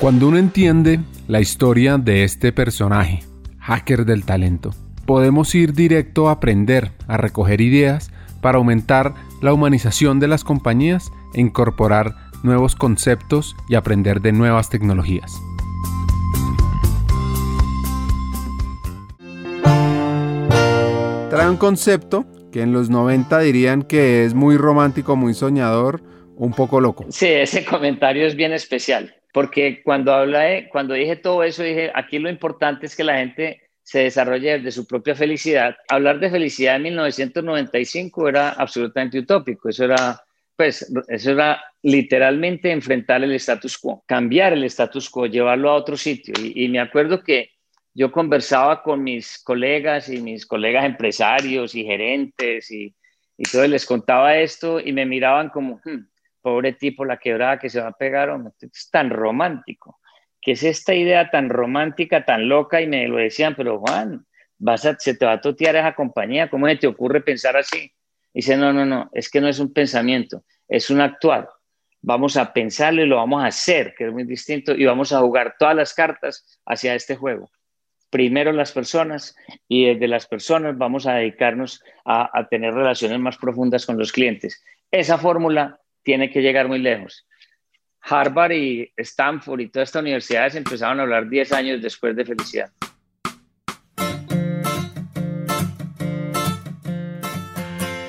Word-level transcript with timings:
Cuando 0.00 0.28
uno 0.28 0.38
entiende 0.38 1.00
la 1.28 1.40
historia 1.40 1.98
de 1.98 2.24
este 2.24 2.52
personaje, 2.52 3.22
hacker 3.60 4.04
del 4.04 4.24
talento, 4.24 4.74
podemos 5.06 5.54
ir 5.54 5.72
directo 5.72 6.28
a 6.28 6.32
aprender, 6.32 6.90
a 7.06 7.16
recoger 7.16 7.60
ideas 7.60 8.10
para 8.42 8.58
aumentar 8.58 9.14
la 9.40 9.52
humanización 9.52 10.18
de 10.20 10.28
las 10.28 10.42
compañías 10.44 11.10
e 11.32 11.40
incorporar 11.40 12.16
nuevos 12.42 12.74
conceptos 12.74 13.56
y 13.68 13.76
aprender 13.76 14.20
de 14.20 14.32
nuevas 14.32 14.68
tecnologías. 14.68 15.32
Trae 21.30 21.48
un 21.48 21.56
concepto 21.56 22.26
que 22.52 22.62
en 22.62 22.72
los 22.72 22.90
90 22.90 23.38
dirían 23.40 23.82
que 23.82 24.24
es 24.24 24.34
muy 24.34 24.56
romántico, 24.56 25.16
muy 25.16 25.34
soñador, 25.34 26.02
un 26.36 26.52
poco 26.52 26.80
loco. 26.80 27.06
Sí, 27.08 27.26
ese 27.28 27.64
comentario 27.64 28.26
es 28.26 28.34
bien 28.34 28.52
especial, 28.52 29.14
porque 29.34 29.82
cuando 29.82 30.14
hablé, 30.14 30.68
cuando 30.70 30.94
dije 30.94 31.16
todo 31.16 31.42
eso, 31.42 31.64
dije, 31.64 31.90
aquí 31.92 32.20
lo 32.20 32.30
importante 32.30 32.86
es 32.86 32.94
que 32.94 33.02
la 33.02 33.18
gente 33.18 33.62
se 33.82 34.04
desarrolle 34.04 34.60
de 34.60 34.70
su 34.70 34.86
propia 34.86 35.16
felicidad. 35.16 35.74
Hablar 35.88 36.20
de 36.20 36.30
felicidad 36.30 36.76
en 36.76 36.84
1995 36.84 38.28
era 38.28 38.50
absolutamente 38.50 39.18
utópico, 39.18 39.68
eso 39.68 39.86
era 39.86 40.22
pues 40.56 40.88
eso 41.08 41.32
era 41.32 41.60
literalmente 41.82 42.70
enfrentar 42.70 43.24
el 43.24 43.32
status 43.32 43.76
quo, 43.76 44.04
cambiar 44.06 44.52
el 44.52 44.62
status 44.62 45.10
quo, 45.10 45.26
llevarlo 45.26 45.68
a 45.68 45.74
otro 45.74 45.96
sitio. 45.96 46.32
Y, 46.38 46.68
me 46.68 46.78
acuerdo 46.78 47.20
que 47.20 47.50
yo 47.92 48.12
conversaba 48.12 48.84
con 48.84 49.02
mis 49.02 49.42
colegas 49.42 50.08
y 50.08 50.20
mis 50.20 50.46
colegas 50.46 50.84
empresarios 50.84 51.74
y 51.74 51.82
gerentes 51.82 52.70
y, 52.70 52.94
y 53.36 53.42
todo, 53.50 53.66
les 53.66 53.84
contaba 53.84 54.38
esto 54.38 54.78
y 54.78 54.92
me 54.92 55.06
miraban 55.06 55.48
como, 55.48 55.80
hmm, 55.84 56.06
pobre 56.44 56.74
tipo, 56.74 57.06
la 57.06 57.16
quebrada 57.16 57.58
que 57.58 57.70
se 57.70 57.80
va 57.80 57.88
a 57.88 57.92
pegar, 57.92 58.28
es 58.60 58.90
tan 58.90 59.08
romántico. 59.08 59.98
¿Qué 60.42 60.52
es 60.52 60.62
esta 60.62 60.92
idea 60.92 61.30
tan 61.30 61.48
romántica, 61.48 62.26
tan 62.26 62.50
loca? 62.50 62.82
Y 62.82 62.86
me 62.86 63.08
lo 63.08 63.16
decían, 63.16 63.54
pero 63.56 63.78
Juan, 63.78 64.26
vas 64.58 64.84
a, 64.84 64.94
se 64.98 65.14
te 65.14 65.24
va 65.24 65.32
a 65.32 65.40
totear 65.40 65.74
esa 65.76 65.94
compañía, 65.94 66.50
¿cómo 66.50 66.68
se 66.68 66.76
te 66.76 66.86
ocurre 66.86 67.22
pensar 67.22 67.56
así? 67.56 67.90
Y 68.34 68.40
dice, 68.40 68.58
no, 68.58 68.74
no, 68.74 68.84
no, 68.84 69.08
es 69.14 69.30
que 69.30 69.40
no 69.40 69.48
es 69.48 69.58
un 69.58 69.72
pensamiento, 69.72 70.44
es 70.68 70.90
un 70.90 71.00
actuar. 71.00 71.48
Vamos 72.02 72.36
a 72.36 72.52
pensarlo 72.52 73.02
y 73.02 73.06
lo 73.06 73.16
vamos 73.16 73.42
a 73.42 73.46
hacer, 73.46 73.94
que 73.96 74.08
es 74.08 74.12
muy 74.12 74.24
distinto, 74.24 74.74
y 74.74 74.84
vamos 74.84 75.12
a 75.14 75.20
jugar 75.20 75.54
todas 75.58 75.74
las 75.74 75.94
cartas 75.94 76.60
hacia 76.66 76.94
este 76.94 77.16
juego. 77.16 77.50
Primero 78.10 78.52
las 78.52 78.70
personas 78.72 79.34
y 79.66 79.86
desde 79.86 80.08
las 80.08 80.26
personas 80.26 80.76
vamos 80.76 81.06
a 81.06 81.14
dedicarnos 81.14 81.82
a 82.04 82.46
tener 82.50 82.74
relaciones 82.74 83.18
más 83.18 83.38
profundas 83.38 83.86
con 83.86 83.96
los 83.96 84.12
clientes. 84.12 84.62
Esa 84.90 85.16
fórmula 85.16 85.80
tiene 86.04 86.30
que 86.30 86.42
llegar 86.42 86.68
muy 86.68 86.78
lejos. 86.78 87.26
Harvard 88.00 88.52
y 88.52 88.92
Stanford 88.96 89.60
y 89.60 89.68
todas 89.68 89.88
estas 89.88 90.02
universidades 90.02 90.54
empezaron 90.54 91.00
a 91.00 91.02
hablar 91.04 91.28
10 91.28 91.52
años 91.52 91.82
después 91.82 92.14
de 92.14 92.24
felicidad. 92.24 92.70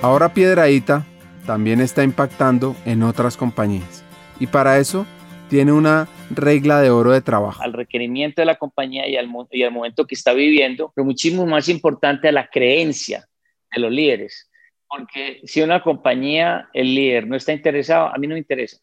Ahora 0.01 0.33
Piedradita 0.33 1.05
también 1.47 1.79
está 1.81 2.03
impactando 2.03 2.75
en 2.85 3.01
otras 3.01 3.37
compañías 3.37 4.03
y 4.39 4.47
para 4.47 4.77
eso 4.77 5.07
tiene 5.49 5.71
una 5.71 6.07
regla 6.29 6.81
de 6.81 6.89
oro 6.89 7.11
de 7.11 7.21
trabajo. 7.21 7.63
Al 7.63 7.73
requerimiento 7.73 8.41
de 8.41 8.45
la 8.45 8.55
compañía 8.55 9.07
y 9.07 9.15
al, 9.15 9.29
y 9.51 9.63
al 9.63 9.71
momento 9.71 10.05
que 10.05 10.15
está 10.15 10.33
viviendo, 10.33 10.91
pero 10.93 11.05
muchísimo 11.05 11.45
más 11.45 11.69
importante 11.69 12.27
a 12.27 12.31
la 12.31 12.47
creencia 12.47 13.25
de 13.73 13.81
los 13.81 13.91
líderes. 13.91 14.49
Porque 14.95 15.41
si 15.43 15.61
una 15.61 15.81
compañía, 15.81 16.69
el 16.73 16.95
líder 16.95 17.27
no 17.27 17.35
está 17.35 17.51
interesado, 17.51 18.07
a 18.07 18.17
mí 18.17 18.27
no 18.27 18.33
me 18.33 18.39
interesa. 18.39 18.77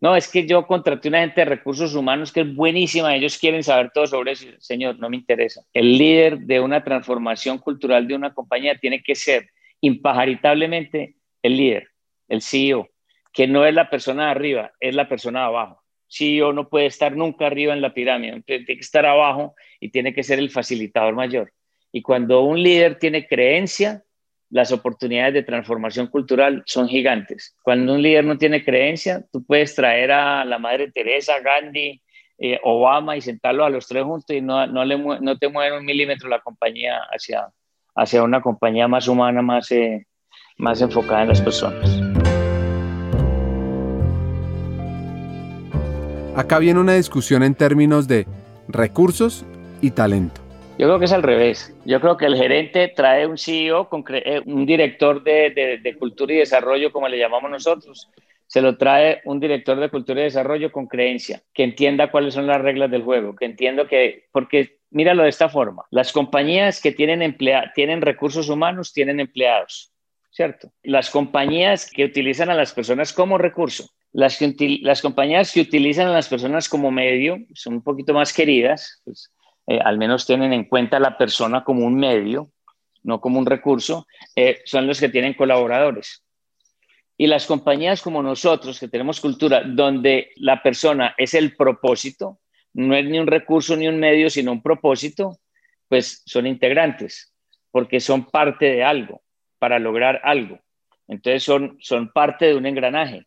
No, 0.00 0.14
es 0.14 0.28
que 0.28 0.46
yo 0.46 0.64
contraté 0.64 1.08
una 1.08 1.20
gente 1.20 1.40
de 1.40 1.46
recursos 1.46 1.94
humanos 1.96 2.30
que 2.30 2.42
es 2.42 2.54
buenísima, 2.54 3.16
ellos 3.16 3.36
quieren 3.36 3.64
saber 3.64 3.90
todo 3.92 4.06
sobre 4.06 4.32
eso. 4.32 4.46
Señor, 4.58 5.00
no 5.00 5.10
me 5.10 5.16
interesa. 5.16 5.62
El 5.72 5.98
líder 5.98 6.38
de 6.38 6.60
una 6.60 6.84
transformación 6.84 7.58
cultural 7.58 8.06
de 8.06 8.14
una 8.14 8.32
compañía 8.32 8.78
tiene 8.78 9.02
que 9.02 9.16
ser 9.16 9.50
impajaritablemente 9.80 11.16
el 11.42 11.56
líder, 11.56 11.88
el 12.28 12.42
CEO, 12.42 12.88
que 13.32 13.48
no 13.48 13.66
es 13.66 13.74
la 13.74 13.90
persona 13.90 14.26
de 14.26 14.30
arriba, 14.30 14.72
es 14.78 14.94
la 14.94 15.08
persona 15.08 15.40
de 15.40 15.46
abajo. 15.46 15.82
CEO 16.08 16.52
no 16.52 16.68
puede 16.68 16.86
estar 16.86 17.16
nunca 17.16 17.46
arriba 17.46 17.72
en 17.72 17.80
la 17.80 17.92
pirámide, 17.92 18.40
tiene 18.42 18.64
que 18.66 18.74
estar 18.74 19.04
abajo 19.04 19.56
y 19.80 19.88
tiene 19.88 20.14
que 20.14 20.22
ser 20.22 20.38
el 20.38 20.50
facilitador 20.50 21.16
mayor. 21.16 21.52
Y 21.90 22.02
cuando 22.02 22.42
un 22.42 22.62
líder 22.62 23.00
tiene 23.00 23.26
creencia, 23.26 24.04
las 24.50 24.72
oportunidades 24.72 25.34
de 25.34 25.42
transformación 25.42 26.06
cultural 26.06 26.62
son 26.66 26.88
gigantes. 26.88 27.56
Cuando 27.62 27.94
un 27.94 28.02
líder 28.02 28.24
no 28.24 28.38
tiene 28.38 28.64
creencia, 28.64 29.24
tú 29.32 29.44
puedes 29.44 29.74
traer 29.74 30.12
a 30.12 30.44
la 30.44 30.58
Madre 30.58 30.90
Teresa, 30.92 31.34
Gandhi, 31.40 32.00
eh, 32.38 32.60
Obama 32.62 33.16
y 33.16 33.20
sentarlo 33.20 33.64
a 33.64 33.70
los 33.70 33.86
tres 33.86 34.04
juntos 34.04 34.36
y 34.36 34.40
no, 34.40 34.66
no, 34.66 34.84
le, 34.84 34.98
no 34.98 35.38
te 35.38 35.48
mueven 35.48 35.80
un 35.80 35.84
milímetro 35.84 36.28
la 36.28 36.40
compañía 36.40 37.00
hacia, 37.10 37.48
hacia 37.94 38.22
una 38.22 38.40
compañía 38.40 38.86
más 38.88 39.08
humana, 39.08 39.42
más, 39.42 39.70
eh, 39.72 40.06
más 40.58 40.80
enfocada 40.80 41.22
en 41.22 41.28
las 41.28 41.40
personas. 41.40 42.00
Acá 46.36 46.58
viene 46.58 46.78
una 46.78 46.92
discusión 46.92 47.42
en 47.42 47.54
términos 47.54 48.06
de 48.06 48.26
recursos 48.68 49.46
y 49.80 49.92
talento. 49.92 50.45
Yo 50.78 50.86
creo 50.86 50.98
que 50.98 51.06
es 51.06 51.12
al 51.12 51.22
revés. 51.22 51.74
Yo 51.86 52.00
creo 52.02 52.18
que 52.18 52.26
el 52.26 52.36
gerente 52.36 52.92
trae 52.94 53.26
un 53.26 53.38
CEO, 53.38 53.88
eh, 54.10 54.42
un 54.44 54.66
director 54.66 55.22
de, 55.22 55.80
de, 55.82 55.96
cultura 55.96 56.34
y 56.34 56.38
desarrollo, 56.38 56.92
como 56.92 57.08
le 57.08 57.18
llamamos 57.18 57.50
nosotros. 57.50 58.10
Se 58.46 58.60
lo 58.60 58.76
trae 58.76 59.22
un 59.24 59.40
director 59.40 59.80
de 59.80 59.88
cultura 59.88 60.20
y 60.20 60.24
desarrollo 60.24 60.70
con 60.70 60.86
creencia, 60.86 61.42
que 61.54 61.64
entienda 61.64 62.10
cuáles 62.10 62.34
son 62.34 62.46
las 62.46 62.60
reglas 62.60 62.90
del 62.90 63.02
juego, 63.02 63.34
que 63.34 63.46
entiendo 63.46 63.86
que, 63.88 64.26
porque 64.32 64.78
míralo 64.90 65.22
de 65.22 65.30
esta 65.30 65.48
forma, 65.48 65.84
las 65.90 66.12
compañías 66.12 66.80
que 66.80 66.92
tienen, 66.92 67.22
emplea, 67.22 67.72
tienen 67.74 68.02
recursos 68.02 68.50
humanos 68.50 68.92
tienen 68.92 69.18
empleados, 69.18 69.92
¿cierto? 70.30 70.70
Las 70.82 71.10
compañías 71.10 71.90
que 71.90 72.04
utilizan 72.04 72.50
a 72.50 72.54
las 72.54 72.72
personas 72.72 73.14
como 73.14 73.38
recurso, 73.38 73.88
las, 74.12 74.38
las 74.82 75.02
compañías 75.02 75.52
que 75.52 75.62
utilizan 75.62 76.08
a 76.08 76.12
las 76.12 76.28
personas 76.28 76.68
como 76.68 76.90
medio 76.90 77.38
son 77.54 77.74
un 77.74 77.82
poquito 77.82 78.14
más 78.14 78.32
queridas, 78.32 79.00
pues, 79.04 79.32
eh, 79.66 79.80
al 79.82 79.98
menos 79.98 80.26
tienen 80.26 80.52
en 80.52 80.64
cuenta 80.64 80.96
a 80.96 81.00
la 81.00 81.18
persona 81.18 81.64
como 81.64 81.84
un 81.84 81.96
medio, 81.96 82.50
no 83.02 83.20
como 83.20 83.38
un 83.38 83.46
recurso, 83.46 84.06
eh, 84.34 84.60
son 84.64 84.86
los 84.86 85.00
que 85.00 85.08
tienen 85.08 85.34
colaboradores. 85.34 86.22
Y 87.16 87.26
las 87.26 87.46
compañías 87.46 88.02
como 88.02 88.22
nosotros, 88.22 88.78
que 88.78 88.88
tenemos 88.88 89.20
cultura, 89.20 89.62
donde 89.64 90.30
la 90.36 90.62
persona 90.62 91.14
es 91.16 91.34
el 91.34 91.56
propósito, 91.56 92.38
no 92.74 92.94
es 92.94 93.06
ni 93.06 93.18
un 93.18 93.26
recurso 93.26 93.74
ni 93.76 93.88
un 93.88 93.98
medio, 93.98 94.28
sino 94.28 94.52
un 94.52 94.62
propósito, 94.62 95.38
pues 95.88 96.22
son 96.26 96.46
integrantes, 96.46 97.32
porque 97.70 98.00
son 98.00 98.26
parte 98.26 98.66
de 98.66 98.84
algo, 98.84 99.22
para 99.58 99.78
lograr 99.78 100.20
algo. 100.24 100.60
Entonces 101.08 101.42
son, 101.42 101.78
son 101.80 102.12
parte 102.12 102.46
de 102.46 102.54
un 102.54 102.66
engranaje. 102.66 103.26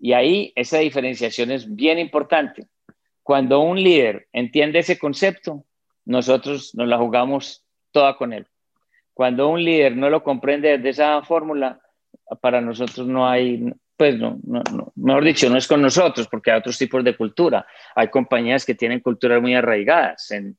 Y 0.00 0.14
ahí 0.14 0.52
esa 0.56 0.78
diferenciación 0.78 1.50
es 1.50 1.74
bien 1.74 1.98
importante. 1.98 2.66
Cuando 3.22 3.60
un 3.60 3.80
líder 3.80 4.26
entiende 4.32 4.80
ese 4.80 4.98
concepto, 4.98 5.64
nosotros 6.08 6.74
nos 6.74 6.88
la 6.88 6.96
jugamos 6.96 7.64
toda 7.92 8.16
con 8.16 8.32
él. 8.32 8.46
Cuando 9.12 9.48
un 9.48 9.62
líder 9.62 9.94
no 9.94 10.08
lo 10.08 10.22
comprende 10.22 10.78
de 10.78 10.88
esa 10.88 11.22
fórmula, 11.22 11.80
para 12.40 12.60
nosotros 12.62 13.06
no 13.06 13.28
hay, 13.28 13.70
pues 13.94 14.18
no, 14.18 14.38
no, 14.42 14.62
mejor 14.96 15.24
dicho, 15.24 15.50
no 15.50 15.58
es 15.58 15.68
con 15.68 15.82
nosotros, 15.82 16.26
porque 16.28 16.50
hay 16.50 16.58
otros 16.60 16.78
tipos 16.78 17.04
de 17.04 17.14
cultura. 17.14 17.66
Hay 17.94 18.08
compañías 18.08 18.64
que 18.64 18.74
tienen 18.74 19.00
culturas 19.00 19.40
muy 19.42 19.54
arraigadas, 19.54 20.30
en, 20.30 20.56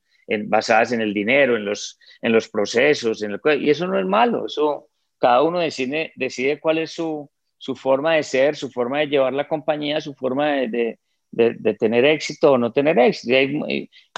basadas 0.48 0.92
en 0.92 1.00
el 1.00 1.12
dinero, 1.12 1.56
en 1.56 1.64
los, 1.64 1.98
en 2.22 2.32
los 2.32 2.48
procesos, 2.48 3.20
en 3.22 3.40
y 3.58 3.70
eso 3.70 3.88
no 3.88 3.98
es 3.98 4.06
malo, 4.06 4.46
eso 4.46 4.86
cada 5.18 5.42
uno 5.42 5.58
decide, 5.58 6.12
decide 6.14 6.60
cuál 6.60 6.78
es 6.78 6.92
su, 6.92 7.28
su 7.58 7.74
forma 7.74 8.14
de 8.14 8.22
ser, 8.22 8.54
su 8.54 8.70
forma 8.70 9.00
de 9.00 9.08
llevar 9.08 9.32
la 9.32 9.48
compañía, 9.48 10.00
su 10.00 10.14
forma 10.14 10.52
de, 10.52 11.00
tener 11.78 12.04
éxito 12.04 12.52
o 12.52 12.58
no 12.58 12.72
tener 12.72 12.98
éxito. 12.98 13.34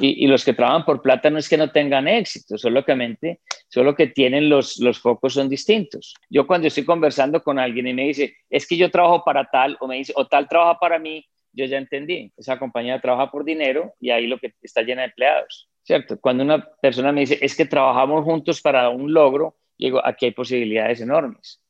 Y, 0.00 0.26
los 0.26 0.44
que 0.44 0.54
trabajan 0.54 0.84
por 0.84 1.02
plata 1.02 1.30
no 1.30 1.38
es 1.38 1.48
que 1.48 1.56
no 1.56 1.70
tengan 1.70 2.08
éxito, 2.08 2.56
solamente, 2.56 3.40
solo 3.68 3.94
que 3.94 4.06
tienen 4.06 4.48
los, 4.48 4.78
los 4.78 4.98
focos 4.98 5.34
son 5.34 5.48
distintos. 5.48 6.14
Yo 6.30 6.46
cuando 6.46 6.68
estoy 6.68 6.84
conversando 6.84 7.42
con 7.42 7.58
alguien 7.58 7.86
y 7.86 7.94
me 7.94 8.06
dice, 8.06 8.36
es 8.48 8.66
que 8.66 8.76
yo 8.76 8.90
trabajo 8.90 9.22
para 9.24 9.44
tal, 9.44 9.76
o 9.80 9.86
me 9.86 9.96
dice, 9.96 10.12
o 10.16 10.26
tal 10.26 10.48
trabaja 10.48 10.78
para 10.78 10.98
mí, 10.98 11.24
yo 11.52 11.66
ya 11.66 11.78
entendí, 11.78 12.32
esa 12.36 12.58
compañía 12.58 13.00
trabaja 13.00 13.30
por 13.30 13.44
dinero 13.44 13.92
y 14.00 14.10
ahí 14.10 14.26
lo 14.26 14.38
que 14.38 14.54
está 14.62 14.82
llena 14.82 15.02
de 15.02 15.08
empleados, 15.08 15.68
¿cierto? 15.82 16.18
Cuando 16.18 16.44
una 16.44 16.64
persona 16.80 17.12
me 17.12 17.20
dice, 17.20 17.38
es 17.42 17.54
que 17.54 17.66
trabajamos 17.66 18.24
juntos 18.24 18.62
para 18.62 18.88
un 18.88 19.12
logro, 19.12 19.56
digo, 19.78 20.00
aquí 20.04 20.26
hay 20.26 20.32
posibilidades 20.32 21.00
enormes. 21.00 21.60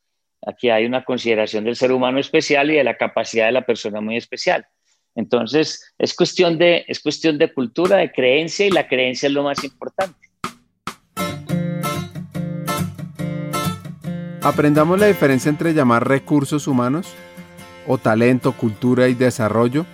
Aquí 0.44 0.70
hay 0.70 0.86
una 0.86 1.04
consideración 1.04 1.64
del 1.64 1.76
ser 1.76 1.92
humano 1.92 2.18
especial 2.18 2.70
y 2.70 2.74
de 2.74 2.84
la 2.84 2.96
capacidad 2.96 3.46
de 3.46 3.52
la 3.52 3.64
persona 3.64 4.00
muy 4.00 4.16
especial. 4.16 4.66
Entonces, 5.14 5.92
es 5.98 6.14
cuestión, 6.14 6.58
de, 6.58 6.84
es 6.88 7.00
cuestión 7.00 7.38
de 7.38 7.52
cultura, 7.52 7.98
de 7.98 8.12
creencia 8.12 8.66
y 8.66 8.70
la 8.70 8.88
creencia 8.88 9.26
es 9.26 9.32
lo 9.32 9.42
más 9.42 9.62
importante. 9.62 10.18
Aprendamos 14.42 14.98
la 14.98 15.06
diferencia 15.06 15.48
entre 15.48 15.72
llamar 15.72 16.08
recursos 16.08 16.66
humanos 16.66 17.14
o 17.86 17.98
talento, 17.98 18.52
cultura 18.52 19.08
y 19.08 19.14
desarrollo 19.14 19.86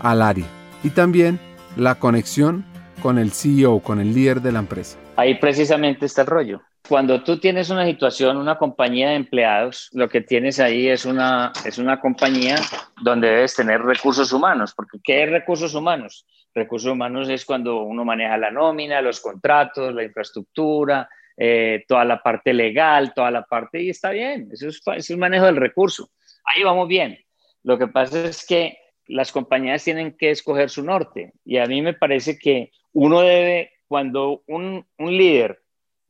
al 0.00 0.22
área 0.22 0.46
y 0.82 0.90
también 0.90 1.38
la 1.76 1.94
conexión 1.94 2.64
con 3.02 3.18
el 3.18 3.30
CEO, 3.30 3.80
con 3.80 4.00
el 4.00 4.12
líder 4.12 4.42
de 4.42 4.52
la 4.52 4.58
empresa. 4.58 4.98
Ahí 5.16 5.38
precisamente 5.38 6.06
está 6.06 6.22
el 6.22 6.26
rollo. 6.26 6.62
Cuando 6.88 7.22
tú 7.22 7.38
tienes 7.38 7.70
una 7.70 7.86
situación, 7.86 8.36
una 8.36 8.58
compañía 8.58 9.10
de 9.10 9.16
empleados, 9.16 9.88
lo 9.92 10.08
que 10.08 10.22
tienes 10.22 10.58
ahí 10.58 10.88
es 10.88 11.04
una, 11.04 11.52
es 11.64 11.78
una 11.78 12.00
compañía 12.00 12.56
donde 13.02 13.28
debes 13.28 13.54
tener 13.54 13.80
recursos 13.82 14.32
humanos, 14.32 14.72
porque 14.74 14.98
¿qué 15.02 15.22
es 15.22 15.30
recursos 15.30 15.74
humanos? 15.74 16.26
Recursos 16.52 16.90
humanos 16.90 17.28
es 17.28 17.44
cuando 17.44 17.82
uno 17.82 18.04
maneja 18.04 18.36
la 18.38 18.50
nómina, 18.50 19.00
los 19.02 19.20
contratos, 19.20 19.94
la 19.94 20.02
infraestructura, 20.02 21.08
eh, 21.36 21.84
toda 21.86 22.04
la 22.04 22.20
parte 22.22 22.52
legal, 22.52 23.12
toda 23.14 23.30
la 23.30 23.42
parte, 23.42 23.80
y 23.80 23.90
está 23.90 24.10
bien, 24.10 24.48
eso 24.52 24.68
es, 24.68 24.80
es 24.96 25.10
el 25.10 25.18
manejo 25.18 25.46
del 25.46 25.56
recurso. 25.56 26.10
Ahí 26.44 26.64
vamos 26.64 26.88
bien. 26.88 27.18
Lo 27.62 27.78
que 27.78 27.86
pasa 27.86 28.24
es 28.24 28.44
que 28.44 28.78
las 29.06 29.32
compañías 29.32 29.84
tienen 29.84 30.16
que 30.16 30.30
escoger 30.30 30.70
su 30.70 30.82
norte 30.82 31.32
y 31.44 31.58
a 31.58 31.66
mí 31.66 31.82
me 31.82 31.94
parece 31.94 32.38
que 32.38 32.70
uno 32.92 33.20
debe, 33.20 33.72
cuando 33.86 34.42
un, 34.46 34.86
un 34.98 35.16
líder 35.16 35.59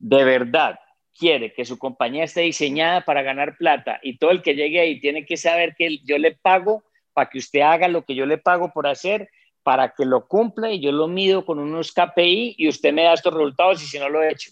de 0.01 0.23
verdad 0.23 0.79
quiere 1.17 1.53
que 1.53 1.65
su 1.65 1.77
compañía 1.77 2.23
esté 2.23 2.41
diseñada 2.41 3.01
para 3.01 3.21
ganar 3.21 3.55
plata 3.57 3.99
y 4.01 4.17
todo 4.17 4.31
el 4.31 4.41
que 4.41 4.55
llegue 4.55 4.79
ahí 4.79 4.99
tiene 4.99 5.25
que 5.25 5.37
saber 5.37 5.75
que 5.77 5.99
yo 5.99 6.17
le 6.17 6.31
pago 6.31 6.83
para 7.13 7.29
que 7.29 7.37
usted 7.37 7.61
haga 7.61 7.87
lo 7.87 8.03
que 8.03 8.15
yo 8.15 8.25
le 8.25 8.37
pago 8.37 8.71
por 8.71 8.87
hacer, 8.87 9.29
para 9.63 9.93
que 9.93 10.05
lo 10.05 10.27
cumpla 10.27 10.71
y 10.71 10.79
yo 10.79 10.91
lo 10.91 11.07
mido 11.07 11.45
con 11.45 11.59
unos 11.59 11.91
KPI 11.91 12.55
y 12.57 12.67
usted 12.67 12.93
me 12.93 13.03
da 13.03 13.13
estos 13.13 13.33
resultados 13.33 13.83
y 13.83 13.85
si 13.85 13.99
no 13.99 14.09
lo 14.09 14.23
he 14.23 14.31
hecho. 14.31 14.51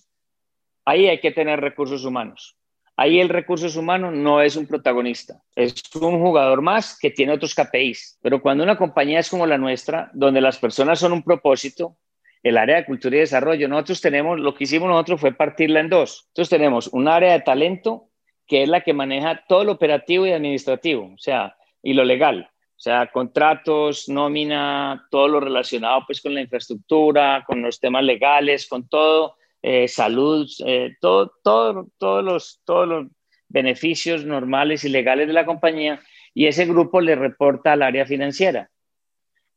Ahí 0.85 1.07
hay 1.07 1.19
que 1.19 1.31
tener 1.31 1.59
recursos 1.59 2.05
humanos. 2.05 2.55
Ahí 2.95 3.19
el 3.19 3.29
recursos 3.29 3.77
humanos 3.77 4.13
no 4.13 4.41
es 4.41 4.57
un 4.57 4.67
protagonista, 4.67 5.41
es 5.55 5.73
un 5.95 6.19
jugador 6.19 6.61
más 6.61 6.99
que 6.99 7.09
tiene 7.09 7.31
otros 7.31 7.55
KPIs. 7.55 8.19
Pero 8.21 8.41
cuando 8.41 8.63
una 8.63 8.77
compañía 8.77 9.19
es 9.19 9.29
como 9.29 9.47
la 9.47 9.57
nuestra, 9.57 10.11
donde 10.13 10.41
las 10.41 10.59
personas 10.59 10.99
son 10.99 11.13
un 11.13 11.23
propósito, 11.23 11.97
el 12.43 12.57
área 12.57 12.77
de 12.77 12.85
cultura 12.85 13.17
y 13.17 13.19
desarrollo. 13.19 13.67
Nosotros 13.67 14.01
tenemos, 14.01 14.39
lo 14.39 14.55
que 14.55 14.63
hicimos 14.63 14.89
nosotros 14.89 15.21
fue 15.21 15.33
partirla 15.33 15.79
en 15.79 15.89
dos. 15.89 16.25
Entonces 16.29 16.49
tenemos 16.49 16.87
un 16.87 17.07
área 17.07 17.33
de 17.33 17.41
talento 17.41 18.09
que 18.49 18.63
es 18.63 18.69
la 18.69 18.81
que 18.81 18.93
maneja 18.93 19.43
todo 19.47 19.63
lo 19.63 19.73
operativo 19.73 20.25
y 20.25 20.31
administrativo, 20.31 21.11
o 21.13 21.17
sea, 21.19 21.55
y 21.83 21.93
lo 21.93 22.03
legal, 22.03 22.49
o 22.51 22.79
sea, 22.79 23.05
contratos, 23.07 24.09
nómina, 24.09 25.05
todo 25.11 25.27
lo 25.27 25.39
relacionado 25.39 26.01
pues 26.07 26.19
con 26.19 26.33
la 26.33 26.41
infraestructura, 26.41 27.43
con 27.45 27.61
los 27.61 27.79
temas 27.79 28.03
legales, 28.03 28.67
con 28.67 28.89
todo, 28.89 29.35
eh, 29.61 29.87
salud, 29.87 30.49
eh, 30.65 30.95
todo, 30.99 31.31
todo, 31.43 31.89
todos, 31.99 32.23
los, 32.23 32.61
todos 32.65 32.87
los 32.87 33.07
beneficios 33.49 34.25
normales 34.25 34.83
y 34.83 34.89
legales 34.89 35.27
de 35.27 35.33
la 35.33 35.45
compañía, 35.45 36.01
y 36.33 36.47
ese 36.47 36.65
grupo 36.65 37.01
le 37.01 37.15
reporta 37.15 37.73
al 37.73 37.83
área 37.83 38.05
financiera. 38.05 38.71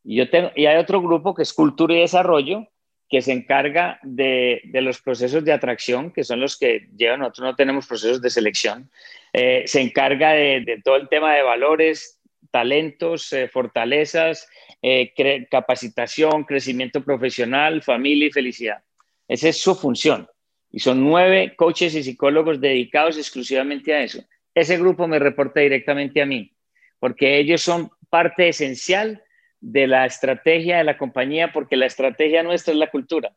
Y, 0.05 0.17
yo 0.17 0.29
tengo, 0.29 0.50
y 0.55 0.67
hay 0.67 0.76
otro 0.76 1.00
grupo 1.00 1.34
que 1.34 1.43
es 1.43 1.52
cultura 1.55 1.94
y 1.94 2.00
desarrollo, 2.00 2.67
que 3.12 3.20
se 3.20 3.32
encarga 3.32 4.00
de, 4.03 4.62
los 4.73 5.03
procesos 5.03 5.44
de 5.44 5.53
atracción, 5.53 6.12
que 6.12 6.25
son 6.25 6.41
los 6.41 6.56
que 6.56 6.88
llevan, 6.97 7.20
nosotros 7.20 7.44
no 7.44 7.56
tenemos 7.56 7.87
procesos 7.87 8.23
de 8.23 8.31
selección, 8.31 8.91
eh, 9.35 9.64
se 9.67 9.82
encarga 9.82 10.31
de, 10.31 10.81
todo 10.82 10.97
el 10.97 11.11
tema 11.11 11.35
de 11.35 11.43
valores, 11.43 12.19
talentos, 12.50 13.31
eh, 13.35 13.49
fortalezas, 13.49 14.49
eh, 14.81 15.12
capacitación, 15.50 16.44
crecimiento 16.44 17.05
profesional, 17.05 17.82
familia 17.82 18.29
y 18.29 18.32
felicidad. 18.32 18.82
Esa 19.29 19.50
es 19.50 19.61
su 19.61 19.75
función. 19.75 20.26
Y 20.70 20.81
son 20.81 21.05
nueve 21.05 21.53
coaches 21.55 21.94
y 21.94 22.03
psicólogos 22.03 22.62
dedicados 22.62 23.19
exclusivamente 23.19 23.93
a 23.93 24.03
eso. 24.03 24.25
Ese 24.55 24.79
grupo 24.79 25.06
me 25.06 25.19
reporta 25.19 25.61
directamente 25.61 26.23
a 26.23 26.26
mí, 26.26 26.50
porque 26.99 27.37
ellos 27.37 27.61
son 27.61 27.91
parte 28.08 28.49
esencial 28.49 29.23
de 29.62 29.87
la 29.87 30.05
estrategia 30.05 30.79
de 30.79 30.85
la 30.85 30.99
compañía 30.99 31.53
porque 31.53 31.76
la 31.76 31.87
estrategia 31.87 32.43
nuestra 32.43 32.73
es 32.73 32.79
la 32.79 32.91
cultura. 32.91 33.32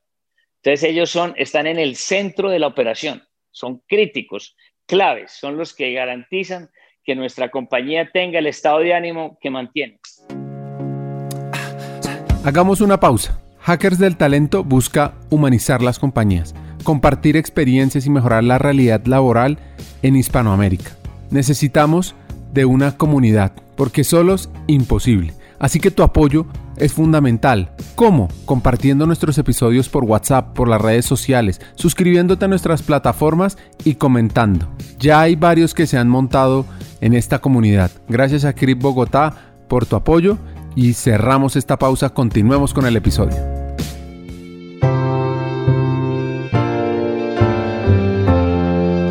Entonces 0.57 0.89
ellos 0.89 1.11
son, 1.11 1.33
están 1.37 1.67
en 1.67 1.77
el 1.77 1.95
centro 1.95 2.49
de 2.49 2.59
la 2.59 2.67
operación, 2.67 3.23
son 3.51 3.83
críticos, 3.87 4.57
claves, 4.87 5.31
son 5.31 5.57
los 5.57 5.73
que 5.73 5.93
garantizan 5.93 6.69
que 7.03 7.15
nuestra 7.15 7.51
compañía 7.51 8.09
tenga 8.11 8.39
el 8.39 8.47
estado 8.47 8.79
de 8.79 8.95
ánimo 8.95 9.37
que 9.39 9.51
mantiene. 9.51 9.99
Hagamos 12.43 12.81
una 12.81 12.99
pausa. 12.99 13.39
Hackers 13.59 13.99
del 13.99 14.17
Talento 14.17 14.63
busca 14.63 15.13
humanizar 15.29 15.81
las 15.81 15.99
compañías, 15.99 16.55
compartir 16.83 17.37
experiencias 17.37 18.05
y 18.05 18.09
mejorar 18.09 18.43
la 18.43 18.57
realidad 18.57 19.05
laboral 19.05 19.59
en 20.01 20.15
Hispanoamérica. 20.15 20.91
Necesitamos 21.29 22.15
de 22.53 22.65
una 22.65 22.97
comunidad, 22.97 23.53
porque 23.75 24.03
solos 24.03 24.49
imposible. 24.67 25.33
Así 25.65 25.79
que 25.79 25.89
tu 25.89 26.03
apoyo 26.03 26.45
es 26.77 26.93
fundamental. 26.93 27.71
¿Cómo? 27.95 28.27
Compartiendo 28.45 29.07
nuestros 29.07 29.39
episodios 29.39 29.89
por 29.89 30.03
WhatsApp, 30.03 30.53
por 30.53 30.67
las 30.67 30.79
redes 30.79 31.05
sociales, 31.05 31.59
suscribiéndote 31.73 32.45
a 32.45 32.47
nuestras 32.47 32.83
plataformas 32.83 33.57
y 33.83 33.95
comentando. 33.95 34.69
Ya 34.99 35.21
hay 35.21 35.35
varios 35.35 35.73
que 35.73 35.87
se 35.87 35.97
han 35.97 36.07
montado 36.07 36.67
en 37.01 37.15
esta 37.15 37.39
comunidad. 37.39 37.89
Gracias 38.07 38.45
a 38.45 38.53
Crip 38.53 38.79
Bogotá 38.79 39.55
por 39.67 39.87
tu 39.87 39.95
apoyo 39.95 40.37
y 40.75 40.93
cerramos 40.93 41.55
esta 41.55 41.79
pausa. 41.79 42.11
Continuemos 42.11 42.71
con 42.71 42.85
el 42.85 42.95
episodio. 42.95 43.35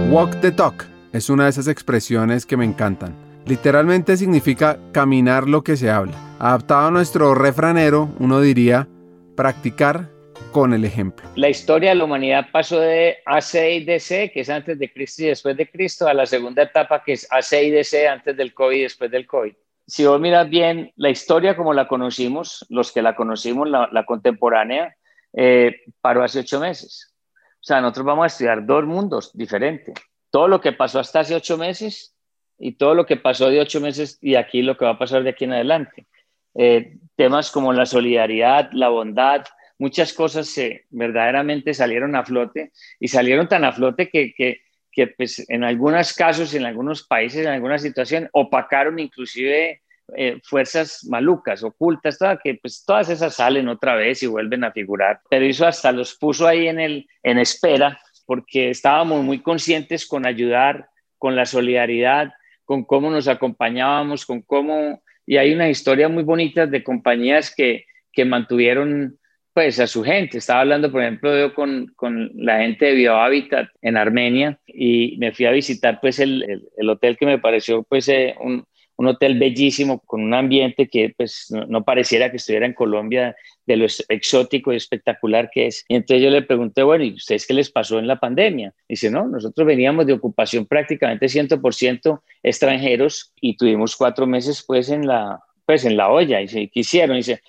Walk 0.08 0.40
the 0.40 0.52
talk 0.52 0.84
es 1.12 1.28
una 1.30 1.42
de 1.42 1.50
esas 1.50 1.66
expresiones 1.66 2.46
que 2.46 2.56
me 2.56 2.64
encantan 2.64 3.23
Literalmente 3.46 4.16
significa 4.16 4.78
caminar 4.92 5.46
lo 5.48 5.62
que 5.62 5.76
se 5.76 5.90
habla. 5.90 6.14
Adaptado 6.38 6.88
a 6.88 6.90
nuestro 6.90 7.34
refranero, 7.34 8.08
uno 8.18 8.40
diría 8.40 8.88
practicar 9.36 10.08
con 10.50 10.72
el 10.72 10.86
ejemplo. 10.86 11.28
La 11.36 11.50
historia 11.50 11.90
de 11.90 11.96
la 11.96 12.04
humanidad 12.04 12.46
pasó 12.50 12.80
de 12.80 13.18
AC 13.26 13.54
y 13.54 13.84
DC, 13.84 14.30
que 14.32 14.40
es 14.40 14.48
antes 14.48 14.78
de 14.78 14.90
Cristo 14.90 15.24
y 15.24 15.26
después 15.26 15.56
de 15.58 15.68
Cristo, 15.68 16.08
a 16.08 16.14
la 16.14 16.24
segunda 16.24 16.62
etapa, 16.62 17.02
que 17.04 17.12
es 17.12 17.26
AC 17.30 17.64
y 17.64 17.70
DC, 17.70 18.08
antes 18.08 18.34
del 18.34 18.54
COVID 18.54 18.78
y 18.78 18.82
después 18.82 19.10
del 19.10 19.26
COVID. 19.26 19.52
Si 19.86 20.06
vos 20.06 20.18
miras 20.18 20.48
bien 20.48 20.92
la 20.96 21.10
historia 21.10 21.54
como 21.54 21.74
la 21.74 21.86
conocimos, 21.86 22.64
los 22.70 22.92
que 22.92 23.02
la 23.02 23.14
conocimos, 23.14 23.68
la, 23.68 24.04
contemporánea, 24.06 24.96
eh, 25.34 25.82
paró 26.00 26.24
hace 26.24 26.40
ocho 26.40 26.60
meses. 26.60 27.14
O 27.30 27.66
sea, 27.66 27.82
nosotros 27.82 28.06
vamos 28.06 28.24
a 28.24 28.28
estudiar 28.28 28.64
dos 28.64 28.84
mundos 28.84 29.32
diferentes. 29.34 29.94
Todo 30.30 30.48
lo 30.48 30.60
que 30.62 30.72
pasó 30.72 30.98
hasta 30.98 31.20
hace 31.20 31.34
ocho 31.34 31.58
meses 31.58 32.13
y 32.58 32.72
todo 32.72 32.94
lo 32.94 33.06
que 33.06 33.16
pasó 33.16 33.50
de 33.50 33.60
ocho 33.60 33.80
meses 33.80 34.18
y 34.20 34.36
aquí 34.36 34.62
lo 34.62 34.76
que 34.76 34.84
va 34.84 34.92
a 34.92 34.98
pasar 34.98 35.22
de 35.22 35.30
aquí 35.30 35.44
en 35.44 35.52
adelante. 35.52 36.06
Eh, 36.54 36.96
temas 37.16 37.50
como 37.50 37.72
la 37.72 37.86
solidaridad, 37.86 38.70
la 38.72 38.88
bondad, 38.88 39.44
muchas 39.78 40.12
cosas 40.12 40.48
se 40.48 40.84
verdaderamente 40.90 41.74
salieron 41.74 42.14
a 42.16 42.24
flote 42.24 42.72
y 43.00 43.08
salieron 43.08 43.48
tan 43.48 43.64
a 43.64 43.72
flote 43.72 44.08
que, 44.08 44.32
que, 44.34 44.62
que 44.92 45.08
pues, 45.08 45.48
en 45.48 45.64
algunos 45.64 46.12
casos, 46.12 46.54
en 46.54 46.64
algunos 46.64 47.04
países, 47.04 47.44
en 47.44 47.52
alguna 47.52 47.78
situación, 47.78 48.28
opacaron 48.32 48.98
inclusive 48.98 49.82
eh, 50.16 50.38
fuerzas 50.44 51.04
malucas, 51.08 51.62
ocultas, 51.64 52.18
toda, 52.18 52.38
que 52.38 52.54
pues 52.56 52.84
todas 52.84 53.08
esas 53.08 53.34
salen 53.34 53.68
otra 53.68 53.94
vez 53.94 54.22
y 54.22 54.26
vuelven 54.26 54.64
a 54.64 54.72
figurar. 54.72 55.20
Pero 55.30 55.44
eso 55.46 55.66
hasta 55.66 55.92
los 55.92 56.14
puso 56.14 56.46
ahí 56.46 56.68
en, 56.68 56.78
el, 56.78 57.08
en 57.22 57.38
espera 57.38 57.98
porque 58.26 58.70
estábamos 58.70 59.24
muy 59.24 59.40
conscientes 59.40 60.06
con 60.06 60.26
ayudar, 60.26 60.88
con 61.18 61.36
la 61.36 61.46
solidaridad, 61.46 62.32
con 62.64 62.84
cómo 62.84 63.10
nos 63.10 63.28
acompañábamos, 63.28 64.26
con 64.26 64.42
cómo... 64.42 65.02
Y 65.26 65.36
hay 65.38 65.54
una 65.54 65.70
historia 65.70 66.08
muy 66.08 66.22
bonita 66.22 66.66
de 66.66 66.82
compañías 66.82 67.54
que, 67.54 67.86
que 68.12 68.24
mantuvieron 68.24 69.18
pues 69.54 69.78
a 69.78 69.86
su 69.86 70.02
gente. 70.02 70.38
Estaba 70.38 70.60
hablando, 70.60 70.90
por 70.90 71.00
ejemplo, 71.00 71.54
con, 71.54 71.92
con 71.96 72.30
la 72.34 72.58
gente 72.58 72.86
de 72.86 72.94
BioHabitat 72.94 73.68
en 73.80 73.96
Armenia 73.96 74.58
y 74.66 75.16
me 75.18 75.32
fui 75.32 75.46
a 75.46 75.52
visitar 75.52 76.00
pues 76.00 76.18
el, 76.18 76.62
el, 76.76 76.90
hotel 76.90 77.16
que 77.16 77.24
me 77.24 77.38
pareció 77.38 77.84
pues 77.84 78.08
eh, 78.08 78.34
un, 78.40 78.66
un 78.96 79.06
hotel 79.06 79.38
bellísimo, 79.38 80.00
con 80.00 80.22
un 80.22 80.34
ambiente 80.34 80.88
que 80.88 81.14
pues 81.16 81.46
no, 81.50 81.84
pareciera 81.84 82.30
que 82.30 82.36
estuviera 82.36 82.66
en 82.66 82.74
Colombia, 82.74 83.36
de 83.66 83.76
lo 83.76 83.86
exótico 84.08 84.72
y 84.72 84.76
espectacular 84.76 85.50
que 85.52 85.66
es. 85.66 85.84
Y 85.88 85.96
entonces 85.96 86.22
yo 86.22 86.30
le 86.30 86.42
pregunté, 86.42 86.82
bueno, 86.82 87.04
¿y 87.04 87.14
ustedes 87.14 87.46
qué 87.46 87.54
les 87.54 87.70
pasó 87.70 87.98
en 87.98 88.06
la 88.06 88.20
pandemia? 88.20 88.72
dice, 88.88 89.10
no, 89.10 89.26
nosotros 89.26 89.66
veníamos 89.66 90.06
de 90.06 90.12
ocupación 90.12 90.66
prácticamente 90.66 91.26
100% 91.26 92.20
extranjeros 92.42 93.32
y 93.40 93.56
tuvimos 93.56 93.96
cuatro 93.96 94.26
meses 94.26 94.62
pues 94.66 94.90
en 94.90 95.06
la, 95.06 95.40
pues 95.66 95.84
en 95.84 95.96
la 95.96 96.10
olla. 96.10 96.40
Y 96.40 96.48
se 96.48 96.68
quisieron, 96.68 97.16
dice, 97.16 97.40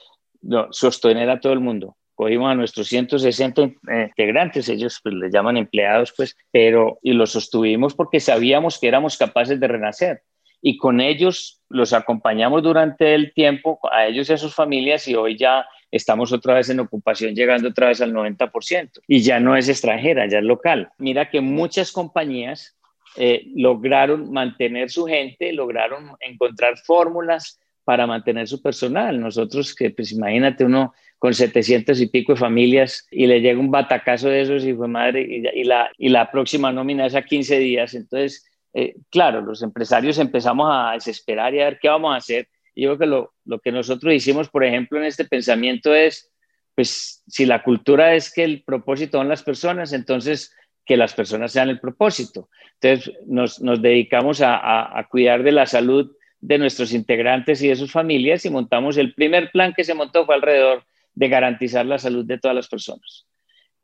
no, 0.41 0.67
sostener 0.71 1.29
a 1.29 1.39
todo 1.39 1.53
el 1.53 1.59
mundo 1.59 1.95
cogimos 2.15 2.49
a 2.49 2.55
nuestros 2.55 2.87
160 2.87 3.61
integrantes, 4.07 4.69
ellos 4.69 5.01
pues 5.03 5.13
les 5.15 5.33
llaman 5.33 5.57
empleados, 5.57 6.13
pues, 6.15 6.37
pero 6.49 6.97
y 7.03 7.11
los 7.11 7.31
sostuvimos 7.33 7.93
porque 7.93 8.21
sabíamos 8.21 8.79
que 8.79 8.87
éramos 8.87 9.17
capaces 9.17 9.59
de 9.59 9.67
renacer 9.67 10.23
y 10.67 10.77
con 10.77 10.99
ellos 10.99 11.61
los 11.69 11.93
acompañamos 11.93 12.63
durante 12.63 13.13
el 13.13 13.33
tiempo, 13.33 13.79
a 13.91 14.07
ellos 14.07 14.27
y 14.27 14.33
a 14.33 14.37
sus 14.37 14.55
familias, 14.55 15.07
y 15.07 15.13
hoy 15.13 15.37
ya 15.37 15.63
estamos 15.91 16.33
otra 16.33 16.55
vez 16.55 16.71
en 16.71 16.79
ocupación, 16.79 17.35
llegando 17.35 17.69
otra 17.69 17.89
vez 17.89 18.01
al 18.01 18.11
90%. 18.11 18.99
Y 19.07 19.21
ya 19.21 19.39
no 19.39 19.55
es 19.55 19.69
extranjera, 19.69 20.27
ya 20.27 20.39
es 20.39 20.43
local. 20.43 20.89
Mira 20.97 21.29
que 21.29 21.39
muchas 21.39 21.91
compañías 21.91 22.75
eh, 23.15 23.43
lograron 23.53 24.31
mantener 24.31 24.89
su 24.89 25.05
gente, 25.05 25.53
lograron 25.53 26.13
encontrar 26.19 26.79
fórmulas 26.79 27.59
para 27.83 28.07
mantener 28.07 28.47
su 28.47 28.59
personal. 28.59 29.19
Nosotros 29.19 29.75
que, 29.75 29.91
pues 29.91 30.13
imagínate 30.13 30.65
uno 30.65 30.95
con 31.19 31.35
700 31.35 32.01
y 32.01 32.07
pico 32.07 32.33
de 32.33 32.39
familias 32.39 33.05
y 33.11 33.27
le 33.27 33.39
llega 33.39 33.59
un 33.59 33.69
batacazo 33.69 34.29
de 34.29 34.41
esos 34.41 34.65
y 34.65 34.73
fue 34.73 34.87
madre 34.87 35.21
y, 35.21 35.63
la, 35.63 35.91
y 35.99 36.09
la 36.09 36.31
próxima 36.31 36.71
nómina 36.71 37.05
es 37.05 37.13
a 37.13 37.21
15 37.21 37.59
días. 37.59 37.93
Entonces, 37.93 38.43
eh, 38.77 38.97
claro, 39.09 39.39
los 39.39 39.63
empresarios 39.63 40.19
empezamos 40.19 40.69
a 40.69 40.91
desesperar 40.91 41.55
y 41.55 41.61
a 41.61 41.65
ver 41.65 41.79
qué 41.81 41.87
vamos 41.87 42.13
a 42.13 42.17
hacer. 42.17 42.49
Y 42.75 42.83
yo 42.83 42.97
creo 42.97 42.99
que 42.99 43.41
lo, 43.45 43.59
que 43.59 43.71
nosotros 43.71 44.13
hicimos, 44.13 44.49
por 44.49 44.65
ejemplo, 44.65 44.99
en 44.99 45.05
este 45.05 45.23
pensamiento 45.23 45.95
es, 45.95 46.29
pues 46.75 47.23
si 47.25 47.45
la 47.45 47.63
cultura 47.63 48.15
es 48.15 48.33
que 48.33 48.43
el 48.43 48.63
propósito 48.63 49.17
son 49.17 49.29
las 49.29 49.43
personas, 49.43 49.93
entonces 49.93 50.53
que 50.85 50.97
las 50.97 51.13
personas 51.13 51.53
sean 51.53 51.69
el 51.69 51.79
propósito. 51.79 52.49
Entonces 52.81 53.13
nos, 53.25 53.61
nos 53.61 53.81
dedicamos 53.81 54.41
a, 54.41 54.99
a, 54.99 55.07
cuidar 55.07 55.43
de 55.43 55.53
la 55.53 55.65
salud 55.65 56.11
de 56.41 56.57
nuestros 56.57 56.91
integrantes 56.91 57.63
y 57.63 57.69
de 57.69 57.77
sus 57.77 57.93
familias 57.93 58.45
y 58.45 58.49
montamos 58.49 58.97
el 58.97 59.13
primer 59.13 59.51
plan 59.51 59.73
que 59.73 59.85
se 59.85 59.93
montó 59.93 60.25
fue 60.25 60.35
alrededor 60.35 60.83
de 61.13 61.29
garantizar 61.29 61.85
la 61.85 61.97
salud 61.97 62.25
de 62.25 62.39
todas 62.39 62.55
las 62.55 62.67
personas. 62.67 63.25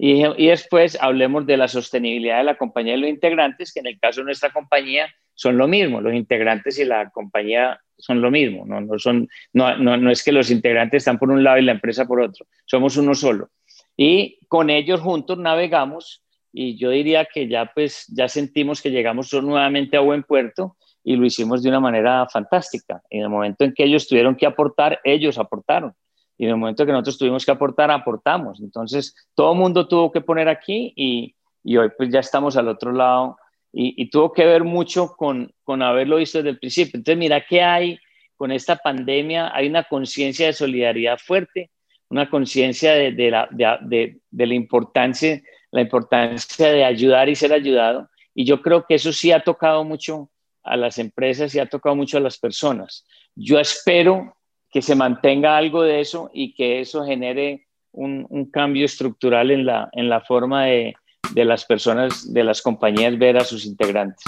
Y, 0.03 0.48
después 0.48 0.98
hablemos 1.00 1.46
de 1.46 1.58
la 1.58 1.67
sostenibilidad 1.67 2.39
de 2.39 2.43
la 2.46 2.58
compañía 2.58 2.96
y 2.96 3.00
los 3.01 3.10
integrantes, 3.12 3.72
que 3.72 3.81
en 3.81 3.86
el 3.86 4.00
caso 4.00 4.22
de 4.22 4.25
nuestra 4.25 4.50
compañía 4.50 5.08
son 5.36 5.60
lo 5.60 5.67
mismo, 5.67 6.01
los 6.01 6.15
integrantes 6.15 6.79
y 6.79 6.86
la 6.86 7.12
compañía 7.12 7.79
son 8.00 8.20
lo 8.20 8.31
mismo, 8.31 8.65
no, 8.65 8.81
no, 8.81 8.98
son, 8.98 9.29
no, 9.53 9.77
no, 9.77 9.98
no 9.98 10.10
es 10.10 10.24
que 10.24 10.31
los 10.31 10.50
integrantes 10.50 11.01
están 11.01 11.20
por 11.20 11.29
un 11.29 11.43
lado 11.43 11.60
y 11.60 11.62
la 11.62 11.74
empresa 11.74 12.08
por 12.08 12.20
otro, 12.20 12.48
somos 12.65 12.98
uno 12.98 13.13
solo. 13.13 13.51
Y 13.96 14.39
con 14.48 14.72
ellos 14.72 15.01
juntos 15.01 15.38
navegamos 15.38 16.24
y 16.51 16.79
yo 16.79 16.89
diría 16.89 17.27
que 17.31 17.48
ya 17.48 17.72
pues 17.72 18.08
ya 18.08 18.27
sentimos 18.27 18.81
que 18.81 18.89
llegamos 18.89 19.31
nuevamente 19.31 19.98
a 19.98 20.00
buen 20.00 20.24
puerto 20.24 20.77
y 21.03 21.15
lo 21.15 21.27
hicimos 21.27 21.62
de 21.62 21.70
una 21.70 21.79
manera 21.79 22.27
fantástica. 22.27 23.03
En 23.12 23.22
el 23.22 23.29
momento 23.29 23.65
en 23.65 23.74
que 23.75 23.84
ellos 23.84 24.08
tuvieron 24.08 24.36
que 24.36 24.48
aportar, 24.48 25.00
ellos 25.03 25.38
aportaron. 25.38 25.93
Y 26.41 26.45
en 26.45 26.50
el 26.50 26.57
momento 26.57 26.88
que 26.88 26.91
nosotros 26.91 27.19
tuvimos 27.19 27.45
que 27.45 27.51
aportar, 27.51 27.91
aportamos. 27.91 28.60
Entonces, 28.62 29.15
todo 29.36 29.51
el 29.51 29.60
mundo 29.60 29.88
tuvo 29.88 30.12
que 30.12 30.21
poner 30.21 30.50
aquí 30.50 30.91
y, 30.95 31.36
y 31.63 31.77
hoy 31.77 31.91
pues 31.95 32.10
ya 32.10 32.19
estamos 32.19 32.57
al 32.57 32.67
otro 32.67 32.91
lado 32.91 33.38
y, 33.71 33.93
y 34.01 34.10
tuvo 34.10 34.33
que 34.33 34.43
ver 34.43 34.63
mucho 34.63 35.13
con, 35.15 35.53
con 35.63 35.83
haberlo 35.83 36.15
visto 36.15 36.39
desde 36.39 36.50
el 36.50 36.57
principio. 36.57 36.98
Entonces, 36.98 37.19
mira 37.19 37.45
qué 37.48 37.62
hay 37.62 38.00
con 38.38 38.51
esta 38.51 38.75
pandemia, 38.75 39.55
hay 39.55 39.67
una 39.67 39.83
conciencia 39.83 40.48
de 40.48 40.53
solidaridad 40.53 41.19
fuerte, 41.19 41.69
una 42.10 42.27
conciencia 42.27 42.93
de, 42.93 43.12
de, 43.12 43.29
la, 43.29 43.48
de, 43.51 44.17
de, 44.31 44.48
la 44.48 44.55
importancia, 44.55 45.39
la 45.69 45.81
importancia 45.81 46.71
de 46.71 46.83
ayudar 46.83 47.29
y 47.29 47.36
ser 47.36 47.53
ayudado. 47.53 48.10
Y 48.33 48.45
yo 48.45 48.63
creo 48.63 48.88
que 48.88 48.95
eso 48.95 49.13
sí 49.13 49.31
ha 49.31 49.43
tocado 49.43 49.83
mucho 49.83 50.31
a 50.63 50.75
las 50.75 50.98
empresas 50.98 51.53
y 51.53 51.60
ha 51.60 51.67
tocado 51.67 51.95
mucho 51.95 52.17
a 52.17 52.21
las 52.21 52.39
personas. 52.39 53.05
Yo 53.36 53.60
espero 53.60 54.36
que 54.72 54.82
se 54.82 54.96
mantenga 54.96 55.58
algo 55.58 55.84
de 55.84 56.00
eso 56.00 56.32
y 56.34 56.54
que 56.54 56.80
eso 56.80 57.06
genere 57.06 57.68
un, 57.92 58.25
un 58.30 58.50
cambio 58.50 58.86
estructural 58.86 59.51
en 59.51 59.66
la, 59.66 59.90
en 59.92 60.10
la 60.10 60.22
forma 60.22 60.66
de, 60.66 60.96
de 61.34 61.46
las 61.46 61.66
personas, 61.66 62.34
de 62.34 62.44
las 62.44 62.62
compañías 62.62 63.18
ver 63.18 63.38
a 63.38 63.44
sus 63.44 63.66
integrantes. 63.66 64.24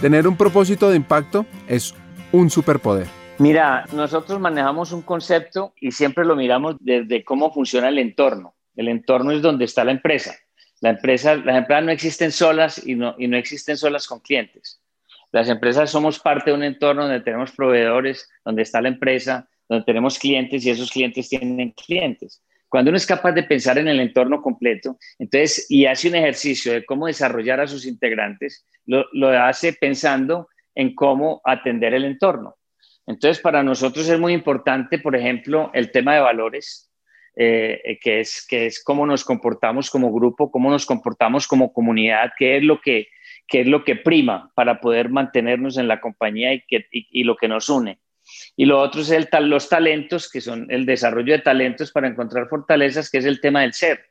Tener 0.00 0.28
un 0.28 0.36
propósito 0.36 0.88
de 0.90 0.96
impacto 0.96 1.44
es 1.66 1.94
un 2.30 2.48
superpoder. 2.50 3.08
Mira, 3.38 3.84
nosotros 3.92 4.38
manejamos 4.38 4.92
un 4.92 5.02
concepto 5.02 5.72
y 5.80 5.90
siempre 5.90 6.24
lo 6.24 6.36
miramos 6.36 6.76
desde 6.78 7.24
cómo 7.24 7.52
funciona 7.52 7.88
el 7.88 7.98
entorno. 7.98 8.54
El 8.76 8.86
entorno 8.86 9.32
es 9.32 9.42
donde 9.42 9.64
está 9.64 9.84
la 9.84 9.90
empresa. 9.90 10.36
La 10.80 10.90
empresa, 10.90 11.34
las 11.34 11.56
empresas 11.56 11.84
no 11.84 11.90
existen 11.90 12.30
solas 12.30 12.86
y 12.86 12.94
no, 12.94 13.16
y 13.18 13.26
no 13.26 13.36
existen 13.36 13.76
solas 13.76 14.06
con 14.06 14.20
clientes. 14.20 14.80
Las 15.32 15.48
empresas 15.48 15.90
somos 15.90 16.18
parte 16.18 16.50
de 16.50 16.56
un 16.56 16.62
entorno 16.62 17.02
donde 17.02 17.20
tenemos 17.20 17.52
proveedores, 17.52 18.28
donde 18.44 18.62
está 18.62 18.80
la 18.80 18.88
empresa, 18.88 19.48
donde 19.68 19.84
tenemos 19.84 20.18
clientes 20.18 20.64
y 20.64 20.70
esos 20.70 20.90
clientes 20.90 21.28
tienen 21.28 21.72
clientes. 21.72 22.42
Cuando 22.68 22.90
uno 22.90 22.96
es 22.96 23.06
capaz 23.06 23.32
de 23.32 23.42
pensar 23.42 23.78
en 23.78 23.88
el 23.88 24.00
entorno 24.00 24.42
completo, 24.42 24.98
entonces, 25.18 25.66
y 25.70 25.86
hace 25.86 26.08
un 26.08 26.16
ejercicio 26.16 26.72
de 26.72 26.84
cómo 26.84 27.06
desarrollar 27.06 27.60
a 27.60 27.66
sus 27.66 27.86
integrantes, 27.86 28.66
lo, 28.84 29.06
lo 29.12 29.28
hace 29.30 29.72
pensando 29.72 30.48
en 30.74 30.94
cómo 30.94 31.40
atender 31.44 31.94
el 31.94 32.04
entorno. 32.04 32.56
Entonces, 33.06 33.40
para 33.40 33.62
nosotros 33.62 34.06
es 34.08 34.20
muy 34.20 34.34
importante, 34.34 34.98
por 34.98 35.16
ejemplo, 35.16 35.70
el 35.72 35.90
tema 35.90 36.14
de 36.14 36.20
valores, 36.20 36.90
eh, 37.40 37.98
que, 38.02 38.20
es, 38.20 38.44
que 38.46 38.66
es 38.66 38.82
cómo 38.82 39.06
nos 39.06 39.24
comportamos 39.24 39.90
como 39.90 40.12
grupo, 40.12 40.50
cómo 40.50 40.70
nos 40.70 40.84
comportamos 40.84 41.46
como 41.46 41.72
comunidad, 41.72 42.32
qué 42.38 42.58
es 42.58 42.64
lo 42.64 42.80
que, 42.80 43.08
qué 43.48 43.62
es 43.62 43.66
lo 43.66 43.82
que 43.82 43.96
prima 43.96 44.52
para 44.54 44.80
poder 44.80 45.08
mantenernos 45.08 45.78
en 45.78 45.88
la 45.88 46.00
compañía 46.00 46.52
y, 46.52 46.60
que, 46.66 46.86
y, 46.90 47.24
lo 47.24 47.36
que 47.36 47.48
nos 47.48 47.68
une. 47.68 47.98
Y 48.56 48.66
lo 48.66 48.78
otro 48.78 49.00
es 49.00 49.10
el, 49.10 49.26
los 49.48 49.68
talentos, 49.70 50.30
que 50.30 50.42
son 50.42 50.66
el 50.70 50.84
desarrollo 50.84 51.32
de 51.32 51.40
talentos 51.40 51.90
para 51.90 52.08
encontrar 52.08 52.48
fortalezas, 52.48 53.10
que 53.10 53.18
es 53.18 53.24
el 53.24 53.40
tema 53.40 53.62
del 53.62 53.72
ser. 53.72 54.04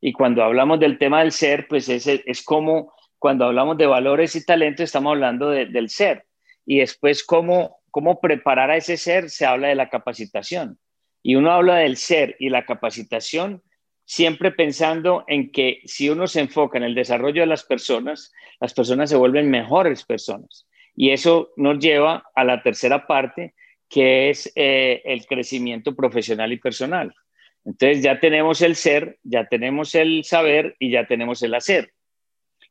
Y 0.00 0.12
cuando 0.12 0.44
hablamos 0.44 0.78
del 0.78 0.96
tema 0.96 1.20
del 1.20 1.32
ser, 1.32 1.66
pues 1.68 1.88
es, 1.88 2.06
es 2.06 2.42
como 2.44 2.94
cuando 3.18 3.44
hablamos 3.46 3.76
de 3.78 3.86
valores 3.86 4.34
y 4.36 4.44
talentos, 4.44 4.84
estamos 4.84 5.12
hablando 5.12 5.50
de, 5.50 5.66
del 5.66 5.88
ser. 5.88 6.24
Y 6.64 6.78
después, 6.78 7.24
cómo, 7.24 7.80
cómo 7.90 8.20
preparar 8.20 8.70
a 8.70 8.76
ese 8.76 8.96
ser, 8.96 9.28
se 9.28 9.44
habla 9.44 9.68
de 9.68 9.74
la 9.74 9.90
capacitación. 9.90 10.78
Y 11.22 11.34
uno 11.34 11.52
habla 11.52 11.76
del 11.76 11.96
ser 11.96 12.36
y 12.38 12.48
la 12.48 12.64
capacitación 12.64 13.62
siempre 14.04 14.50
pensando 14.50 15.24
en 15.26 15.50
que 15.50 15.80
si 15.84 16.08
uno 16.08 16.26
se 16.26 16.40
enfoca 16.40 16.78
en 16.78 16.84
el 16.84 16.94
desarrollo 16.94 17.42
de 17.42 17.46
las 17.46 17.64
personas, 17.64 18.32
las 18.60 18.74
personas 18.74 19.10
se 19.10 19.16
vuelven 19.16 19.50
mejores 19.50 20.04
personas. 20.04 20.66
Y 20.94 21.10
eso 21.10 21.50
nos 21.56 21.78
lleva 21.78 22.24
a 22.34 22.44
la 22.44 22.62
tercera 22.62 23.06
parte, 23.06 23.54
que 23.88 24.30
es 24.30 24.52
eh, 24.54 25.02
el 25.04 25.26
crecimiento 25.26 25.94
profesional 25.94 26.52
y 26.52 26.58
personal. 26.58 27.14
Entonces 27.64 28.02
ya 28.02 28.18
tenemos 28.18 28.60
el 28.62 28.74
ser, 28.76 29.18
ya 29.22 29.46
tenemos 29.46 29.94
el 29.94 30.24
saber 30.24 30.76
y 30.78 30.90
ya 30.90 31.06
tenemos 31.06 31.42
el 31.42 31.54
hacer. 31.54 31.92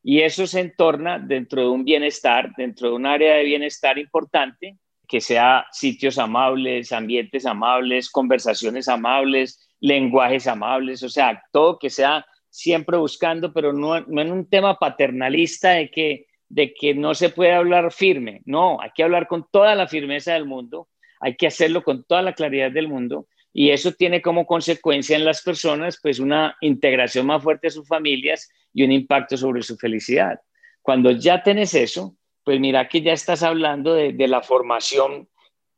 Y 0.04 0.22
eso 0.22 0.48
se 0.48 0.60
entorna 0.60 1.20
dentro 1.20 1.62
de 1.62 1.68
un 1.70 1.86
bienestar, 1.86 2.54
dentro 2.58 2.90
de 2.90 2.96
un 2.96 3.06
área 3.06 3.36
de 3.36 3.44
bienestar 3.44 3.98
importante, 3.98 4.78
que 5.08 5.22
sea 5.22 5.68
sitios 5.72 6.18
amables, 6.18 6.92
ambientes 6.92 7.46
amables, 7.46 8.10
conversaciones 8.10 8.88
amables, 8.88 9.71
lenguajes 9.82 10.48
amables, 10.48 11.04
o 11.04 11.10
sea, 11.10 11.44
todo 11.52 11.78
que 11.78 11.90
sea 11.90 12.26
siempre 12.50 12.98
buscando, 12.98 13.52
pero 13.52 13.74
no, 13.74 13.98
en 13.98 14.32
un 14.32 14.50
tema 14.50 14.78
paternalista 14.78 15.72
de 15.72 15.92
que, 15.92 16.28
de 16.48 16.74
que 16.74 16.94
no 16.94 17.14
se 17.14 17.30
puede 17.30 17.54
hablar 17.54 17.92
firme, 17.92 18.42
no, 18.46 18.80
hay 18.82 18.92
que 18.96 19.04
hablar 19.04 19.28
con 19.28 19.46
toda 19.52 19.76
la 19.76 19.88
firmeza 19.88 20.34
del 20.34 20.46
mundo, 20.46 20.88
hay 21.20 21.36
que 21.36 21.48
hacerlo 21.48 21.84
con 21.84 22.04
toda 22.04 22.22
la 22.22 22.34
claridad 22.34 22.72
del 22.72 22.88
mundo 22.88 23.28
y 23.54 23.72
eso 23.72 23.92
tiene 23.92 24.22
como 24.22 24.46
consecuencia 24.46 25.16
en 25.18 25.26
las 25.26 25.42
personas 25.42 26.00
pues 26.02 26.20
una 26.20 26.56
integración 26.62 27.26
más 27.26 27.44
fuerte 27.44 27.68
de 27.68 27.72
sus 27.72 27.88
familias 27.88 28.50
y 28.74 28.84
un 28.84 28.92
impacto 28.92 29.36
sobre 29.36 29.62
su 29.62 29.78
felicidad. 29.78 30.40
Cuando 30.82 31.12
ya 31.12 31.44
tenés 31.44 31.74
eso, 31.74 32.16
pues 32.44 32.60
mira 32.60 32.88
que 32.88 33.02
ya 33.02 33.14
estás 33.14 33.44
hablando 33.44 33.94
de, 33.94 34.28
la 34.28 34.42
formación 34.42 35.28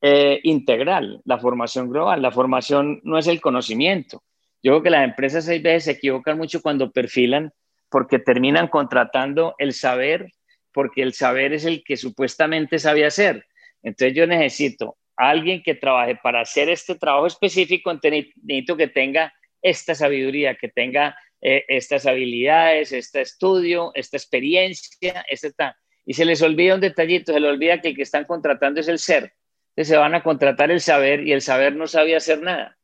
eh, 0.06 0.42
integral, 0.44 1.22
la 1.24 1.40
formación 1.40 1.90
global. 1.90 2.22
La 2.22 2.32
formación 2.32 3.00
no 3.06 3.18
es 3.18 3.28
el 3.28 3.40
conocimiento. 3.40 4.22
Yo 4.62 4.74
creo 4.74 4.84
que 4.84 4.90
las 4.90 5.06
empresas 5.06 5.48
a 5.48 5.52
veces 5.52 5.86
se 5.86 5.92
equivocan 5.92 6.38
mucho 6.38 6.62
cuando 6.62 6.92
perfilan 6.92 7.54
porque 7.90 8.20
terminan 8.20 8.68
contratando 8.68 9.56
el 9.60 9.72
saber, 9.72 10.30
porque 10.74 11.04
el 11.04 11.14
saber 11.14 11.54
es 11.54 11.64
el 11.64 11.86
que 11.86 11.96
supuestamente 11.96 12.80
sabe 12.80 13.06
hacer. 13.06 13.46
Entonces 13.82 14.14
yo 14.14 14.28
necesito 14.28 14.98
a 15.16 15.30
alguien 15.30 15.64
que 15.64 15.76
trabaje 15.76 16.18
para 16.22 16.42
hacer 16.42 16.68
este 16.68 16.96
trabajo 16.96 17.28
específico, 17.28 17.94
necesito 17.94 18.76
que 18.76 18.88
tenga 18.90 19.34
esta 19.62 19.96
sabiduría, 19.96 20.56
que 20.56 20.68
tenga 20.68 21.16
eh, 21.40 21.64
estas 21.70 22.06
habilidades, 22.06 22.92
este 22.92 23.22
estudio, 23.22 23.92
esta 23.96 24.18
experiencia, 24.18 25.26
esta 25.30 25.78
y 26.06 26.14
se 26.14 26.26
les 26.26 26.42
olvida 26.42 26.76
un 26.76 26.82
detallito, 26.82 27.32
se 27.32 27.40
les 27.40 27.50
olvida 27.50 27.80
que 27.80 27.88
el 27.88 27.96
que 27.96 28.02
están 28.02 28.26
contratando 28.26 28.82
es 28.82 28.90
el 28.90 29.00
ser. 29.00 29.32
Entonces 29.75 29.89
se 29.89 29.98
van 29.98 30.13
a 30.13 30.22
contratar 30.22 30.70
el 30.70 30.82
saber 30.82 31.27
y 31.27 31.32
el 31.32 31.42
saber 31.42 31.75
no 31.75 31.88
sabía 31.88 32.18
hacer 32.18 32.42
nada. 32.42 32.77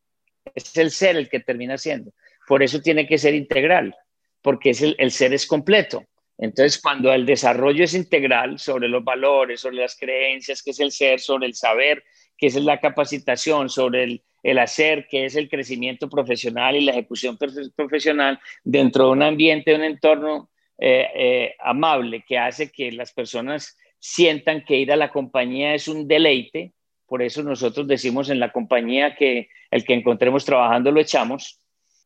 Es 0.56 0.76
el 0.76 0.90
ser 0.90 1.18
el 1.18 1.30
que 1.30 1.40
termina 1.40 1.78
siendo. 1.78 2.12
Por 2.48 2.64
eso 2.64 2.82
tiene 2.82 3.06
que 3.08 3.20
ser 3.20 3.36
integral, 3.36 3.96
porque 4.42 4.72
es 4.72 4.82
el, 4.82 5.12
ser 5.12 5.34
es 5.34 5.46
completo. 5.46 6.06
Entonces, 6.40 6.82
cuando 6.82 7.14
el 7.14 7.28
desarrollo 7.28 7.84
es 7.84 7.94
integral 7.94 8.58
sobre 8.58 8.88
los 8.88 9.04
valores, 9.04 9.62
sobre 9.62 9.76
las 9.76 9.96
creencias, 9.96 10.64
que 10.64 10.72
es 10.72 10.80
el 10.80 10.92
ser, 10.92 11.20
sobre 11.20 11.46
el 11.46 11.54
saber, 11.54 12.04
que 12.36 12.48
es 12.48 12.56
la 12.56 12.80
capacitación, 12.80 13.70
sobre 13.70 14.24
el, 14.42 14.58
hacer, 14.58 15.06
que 15.08 15.26
es 15.26 15.36
el 15.36 15.48
crecimiento 15.48 16.10
profesional 16.10 16.76
y 16.76 16.82
la 16.82 16.94
ejecución 16.94 17.38
profesional 17.76 18.40
dentro 18.64 19.06
de 19.06 19.12
un 19.12 19.22
ambiente, 19.22 19.76
un 19.76 19.84
entorno 19.84 20.50
eh, 20.80 21.08
eh, 21.14 21.56
amable 21.60 22.24
que 22.28 22.40
hace 22.40 22.72
que 22.72 22.92
las 22.92 23.12
personas 23.12 23.78
sientan 24.00 24.64
que 24.64 24.78
ir 24.78 24.92
a 24.92 24.96
la 24.96 25.12
compañía 25.12 25.76
es 25.76 25.88
un 25.88 26.08
deleite. 26.08 26.74
Por 27.10 27.22
eso 27.22 27.44
nosotros 27.44 27.88
decimos 27.88 28.30
en 28.30 28.40
la 28.40 28.52
compañía 28.52 29.16
que 29.16 29.50
el 29.72 29.84
que 29.84 29.94
encontremos 29.94 30.46
trabajando 30.46 30.92
lo 30.92 31.02
echamos. 31.02 31.60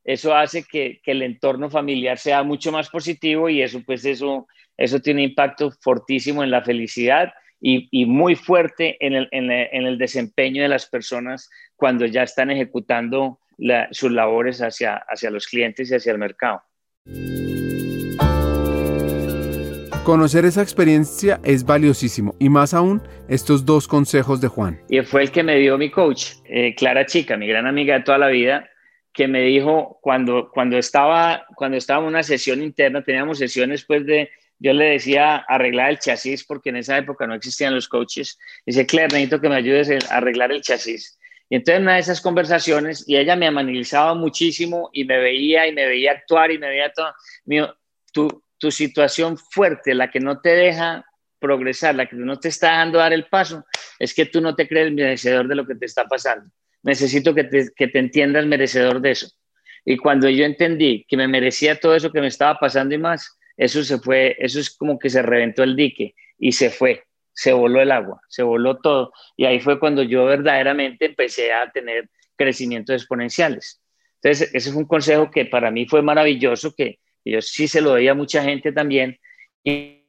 Eso 0.04 0.36
hace 0.36 0.64
que, 0.64 1.02
que 1.04 1.12
el 1.12 1.22
entorno 1.22 1.70
familiar 1.70 2.18
sea 2.18 2.44
mucho 2.44 2.72
más 2.72 2.90
positivo 2.90 3.50
y 3.50 3.62
eso 3.62 3.82
pues 3.86 4.06
eso, 4.06 4.48
eso 4.78 5.00
tiene 5.00 5.24
impacto 5.24 5.72
fortísimo 5.82 6.44
en 6.44 6.52
la 6.52 6.62
felicidad 6.62 7.34
y, 7.64 8.06
muy 8.06 8.36
fuerte 8.36 8.98
en 9.00 9.14
el, 9.14 9.98
desempeño 9.98 10.64
de 10.64 10.68
las 10.68 10.86
personas 10.86 11.50
cuando 11.78 12.06
ya 12.06 12.24
están 12.24 12.52
ejecutando 12.52 13.40
sus 13.92 14.12
labores 14.12 14.62
hacia, 14.62 14.96
hacia 15.08 15.32
los 15.32 15.48
clientes 15.48 15.90
y 15.90 15.96
hacia 15.96 16.12
el 16.12 16.18
mercado. 16.18 16.62
Conocer 20.04 20.44
esa 20.44 20.62
experiencia 20.62 21.40
es 21.46 21.64
valiosísimo 21.64 22.36
y 22.38 22.50
más 22.50 22.74
aún 22.74 23.02
estos 23.30 23.66
dos 23.66 23.88
consejos 23.88 24.42
de 24.42 24.50
Juan. 24.50 24.82
Y 24.90 25.02
fue 25.02 25.22
el 25.22 25.32
que 25.32 25.44
me 25.44 25.56
dio 25.56 25.78
mi 25.78 25.90
coach, 25.90 26.34
eh, 26.44 26.76
Clara 26.76 27.06
Chica, 27.06 27.38
mi 27.38 27.48
gran 27.48 27.68
amiga 27.68 27.94
de 27.94 28.04
toda 28.04 28.18
la 28.18 28.28
vida, 28.28 28.70
que 29.14 29.30
me 29.30 29.40
dijo 29.44 30.00
cuando, 30.02 30.52
cuando, 30.52 30.78
estaba, 30.78 31.46
cuando 31.56 31.78
estaba 31.78 32.02
en 32.02 32.10
una 32.10 32.22
sesión 32.22 32.62
interna, 32.62 33.02
teníamos 33.02 33.38
sesiones 33.38 33.86
pues 33.86 34.06
de, 34.06 34.30
yo 34.60 34.74
le 34.74 34.86
decía 34.88 35.38
arreglar 35.38 35.92
el 35.92 36.00
chasis 36.00 36.44
porque 36.44 36.72
en 36.72 36.76
esa 36.76 36.98
época 36.98 37.26
no 37.26 37.36
existían 37.36 37.74
los 37.74 37.88
coaches. 37.88 38.38
Dice, 38.66 38.86
Claire, 38.86 39.14
necesito 39.14 39.40
que 39.40 39.48
me 39.48 39.56
ayudes 39.56 39.90
a 39.90 40.18
arreglar 40.18 40.52
el 40.52 40.62
chasis. 40.62 41.18
Y 41.48 41.56
entonces 41.56 41.78
en 41.78 41.84
una 41.84 41.94
de 41.94 42.02
esas 42.02 42.20
conversaciones, 42.20 43.06
y 43.08 43.16
ella 43.16 43.38
me 43.38 43.48
analizaba 43.48 44.16
muchísimo 44.16 44.90
y 44.92 45.06
me 45.06 45.18
veía 45.20 45.66
y 45.66 45.74
me 45.74 45.86
veía 45.86 46.12
actuar 46.12 46.52
y 46.52 46.58
me 46.58 46.68
veía 46.68 46.92
todo, 46.92 47.14
mío, 47.46 47.74
tú, 48.12 48.43
tu 48.58 48.72
situación 48.72 49.38
fuerte, 49.38 49.94
la 49.94 50.10
que 50.10 50.20
no 50.20 50.42
te 50.42 50.50
deja 50.50 51.06
progresar, 51.40 51.96
la 51.96 52.06
que 52.06 52.16
no 52.16 52.40
te 52.40 52.48
está 52.48 52.72
dejando 52.72 53.00
dar 53.00 53.14
el 53.14 53.26
paso, 53.26 53.66
es 54.00 54.14
que 54.14 54.26
tú 54.26 54.40
no 54.40 54.56
te 54.56 54.68
crees 54.68 54.92
merecedor 54.94 55.48
de 55.48 55.56
lo 55.56 55.68
que 55.68 55.76
te 55.76 55.86
está 55.86 56.06
pasando. 56.06 56.50
Necesito 56.84 57.34
que 57.34 57.44
te, 57.44 57.70
que 57.76 57.88
te 57.88 58.00
entiendas 58.00 58.46
merecedor 58.46 59.02
de 59.02 59.12
eso. 59.12 59.28
Y 59.86 59.98
cuando 59.98 60.30
yo 60.30 60.46
entendí 60.46 61.06
que 61.08 61.18
me 61.18 61.28
merecía 61.28 61.80
todo 61.80 61.96
eso 61.96 62.12
que 62.12 62.22
me 62.22 62.28
estaba 62.28 62.58
pasando 62.60 62.96
y 62.96 62.98
más, 62.98 63.38
eso 63.58 63.84
se 63.84 64.00
fue, 64.00 64.36
eso 64.40 64.60
es 64.60 64.70
como 64.70 64.98
que 64.98 65.10
se 65.10 65.22
reventó 65.22 65.64
el 65.64 65.76
dique 65.76 66.16
y 66.38 66.54
se 66.54 66.70
fue, 66.70 67.04
se 67.34 67.52
voló 67.54 67.82
el 67.82 67.92
agua, 67.92 68.22
se 68.30 68.44
voló 68.44 68.78
todo. 68.78 69.12
Y 69.36 69.46
ahí 69.46 69.60
fue 69.60 69.80
cuando 69.80 70.04
yo 70.04 70.26
verdaderamente 70.26 71.08
empecé 71.08 71.52
a 71.52 71.70
tener 71.72 72.10
crecimientos 72.36 72.96
exponenciales. 72.96 73.82
Entonces, 74.22 74.54
ese 74.54 74.72
fue 74.72 74.84
un 74.84 74.88
consejo 74.88 75.30
que 75.30 75.46
para 75.46 75.70
mí 75.70 75.86
fue 75.86 76.02
maravilloso, 76.02 76.74
que 76.74 77.00
yo 77.32 77.42
sí 77.42 77.68
se 77.68 77.82
lo 77.82 77.92
doy 77.92 78.08
a 78.08 78.14
mucha 78.14 78.44
gente 78.44 78.72
también. 78.72 79.18
Y 79.64 80.04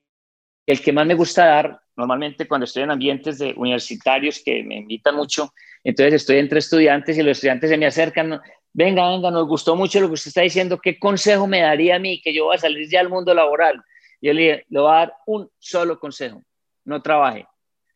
el 0.67 0.81
que 0.81 0.93
más 0.93 1.07
me 1.07 1.15
gusta 1.15 1.47
dar, 1.47 1.81
normalmente 1.97 2.49
cuando 2.49 2.65
estoy 2.65 2.83
en 2.83 2.91
ambientes 2.91 3.39
de 3.39 3.55
universitarios 3.57 4.43
que 4.45 4.63
me 4.63 4.77
invitan 4.77 5.15
mucho, 5.15 5.53
entonces 5.83 6.15
estoy 6.15 6.39
entre 6.39 6.59
estudiantes 6.59 7.17
y 7.19 7.23
los 7.23 7.37
estudiantes 7.37 7.71
se 7.71 7.77
me 7.77 7.87
acercan, 7.87 8.41
venga, 8.73 9.09
venga, 9.11 9.31
nos 9.31 9.47
gustó 9.47 9.77
mucho 9.77 10.01
lo 10.01 10.09
que 10.09 10.15
usted 10.15 10.29
está 10.29 10.41
diciendo, 10.41 10.79
¿qué 10.79 10.99
consejo 10.99 11.47
me 11.47 11.61
daría 11.61 11.97
a 11.97 11.99
mí 11.99 12.21
que 12.21 12.35
yo 12.35 12.47
voy 12.47 12.57
a 12.57 12.59
salir 12.59 12.89
ya 12.89 13.01
al 13.01 13.11
mundo 13.11 13.35
laboral? 13.35 13.83
Yo 14.21 14.33
le, 14.33 14.65
le 14.69 14.81
voy 14.81 14.91
a 14.91 14.95
dar 14.95 15.15
un 15.27 15.49
solo 15.59 16.01
consejo, 16.01 16.43
no 16.85 17.03
trabaje, 17.03 17.47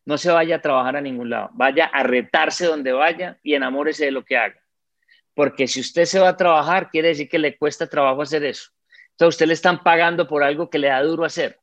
no 0.05 0.17
se 0.17 0.31
vaya 0.31 0.57
a 0.57 0.61
trabajar 0.61 0.95
a 0.95 1.01
ningún 1.01 1.29
lado, 1.29 1.49
vaya 1.53 1.85
a 1.85 2.03
retarse 2.03 2.65
donde 2.65 2.91
vaya 2.91 3.39
y 3.43 3.55
enamórese 3.55 4.05
de 4.05 4.11
lo 4.11 4.23
que 4.23 4.37
haga. 4.37 4.59
Porque 5.33 5.67
si 5.67 5.79
usted 5.79 6.05
se 6.05 6.19
va 6.19 6.29
a 6.29 6.37
trabajar, 6.37 6.89
quiere 6.91 7.09
decir 7.09 7.29
que 7.29 7.39
le 7.39 7.57
cuesta 7.57 7.87
trabajo 7.87 8.21
hacer 8.21 8.43
eso. 8.43 8.71
Entonces, 9.19 9.35
usted 9.35 9.47
le 9.47 9.53
están 9.53 9.83
pagando 9.83 10.29
por 10.29 10.43
algo 10.43 10.69
que 10.69 10.79
le 10.79 10.87
da 10.87 11.03
duro 11.03 11.25
hacer. 11.25 11.59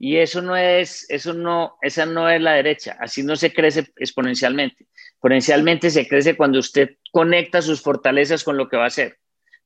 Y 0.00 0.16
eso 0.16 0.42
no 0.42 0.56
es, 0.56 1.08
eso 1.08 1.32
no, 1.32 1.76
esa 1.80 2.06
no 2.06 2.28
es 2.28 2.42
la 2.42 2.54
derecha. 2.54 2.96
Así 2.98 3.22
no 3.22 3.36
se 3.36 3.54
crece 3.54 3.92
exponencialmente. 3.98 4.88
Exponencialmente 5.12 5.90
se 5.90 6.08
crece 6.08 6.36
cuando 6.36 6.58
usted 6.58 6.96
conecta 7.12 7.62
sus 7.62 7.80
fortalezas 7.80 8.42
con 8.42 8.56
lo 8.56 8.68
que 8.68 8.76
va 8.76 8.82
a 8.82 8.88
hacer. 8.88 9.20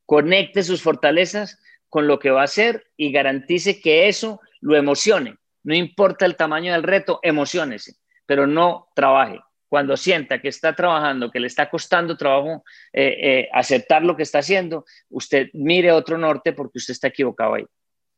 Conecte 0.05 0.63
sus 0.63 0.83
fortalezas 0.83 1.59
con 1.89 2.07
lo 2.07 2.19
que 2.19 2.31
va 2.31 2.43
a 2.43 2.45
hacer 2.45 2.85
y 2.99 3.13
garantice 3.13 3.81
que 3.81 4.09
eso 4.09 4.39
lo 4.61 4.77
emocione. 4.77 5.37
No 5.63 5.75
importa 5.75 6.27
el 6.27 6.37
tamaño 6.37 6.75
del 6.75 6.83
reto, 6.83 7.19
emocionese, 7.23 7.95
pero 8.27 8.47
no 8.47 8.89
trabaje 8.95 9.41
cuando 9.73 9.97
sienta 9.97 10.39
que 10.39 10.49
está 10.49 10.75
trabajando, 10.75 11.31
que 11.31 11.41
le 11.41 11.47
está 11.47 11.71
costando 11.71 12.15
trabajo 12.15 12.63
eh, 12.93 13.17
eh, 13.23 13.49
aceptar 13.55 14.03
lo 14.03 14.15
que 14.15 14.23
está 14.23 14.41
haciendo, 14.41 14.85
usted 15.09 15.49
mire 15.55 15.93
otro 15.93 16.19
norte 16.19 16.53
porque 16.53 16.77
usted 16.77 16.93
está 16.93 17.09
equivocado 17.09 17.55
ahí. 17.55 17.65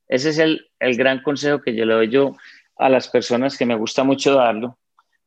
Ese 0.09 0.31
es 0.31 0.39
el, 0.39 0.69
el 0.81 0.97
gran 0.97 1.23
consejo 1.23 1.63
que 1.63 1.73
yo 1.73 1.87
le 1.87 1.95
doy 1.95 2.09
yo 2.09 2.35
a 2.77 2.89
las 2.89 3.07
personas 3.07 3.57
que 3.57 3.67
me 3.67 3.77
gusta 3.77 4.03
mucho 4.03 4.35
darlo, 4.35 4.81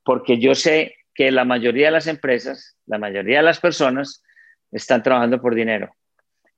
porque 0.04 0.38
yo 0.38 0.54
sé 0.54 0.96
que 1.16 1.32
la 1.32 1.46
mayoría 1.46 1.86
de 1.86 1.92
las 1.94 2.08
empresas, 2.08 2.76
la 2.88 2.98
mayoría 2.98 3.38
de 3.38 3.44
las 3.44 3.62
personas 3.62 4.22
están 4.70 5.04
trabajando 5.04 5.40
por 5.42 5.56
dinero. 5.56 5.96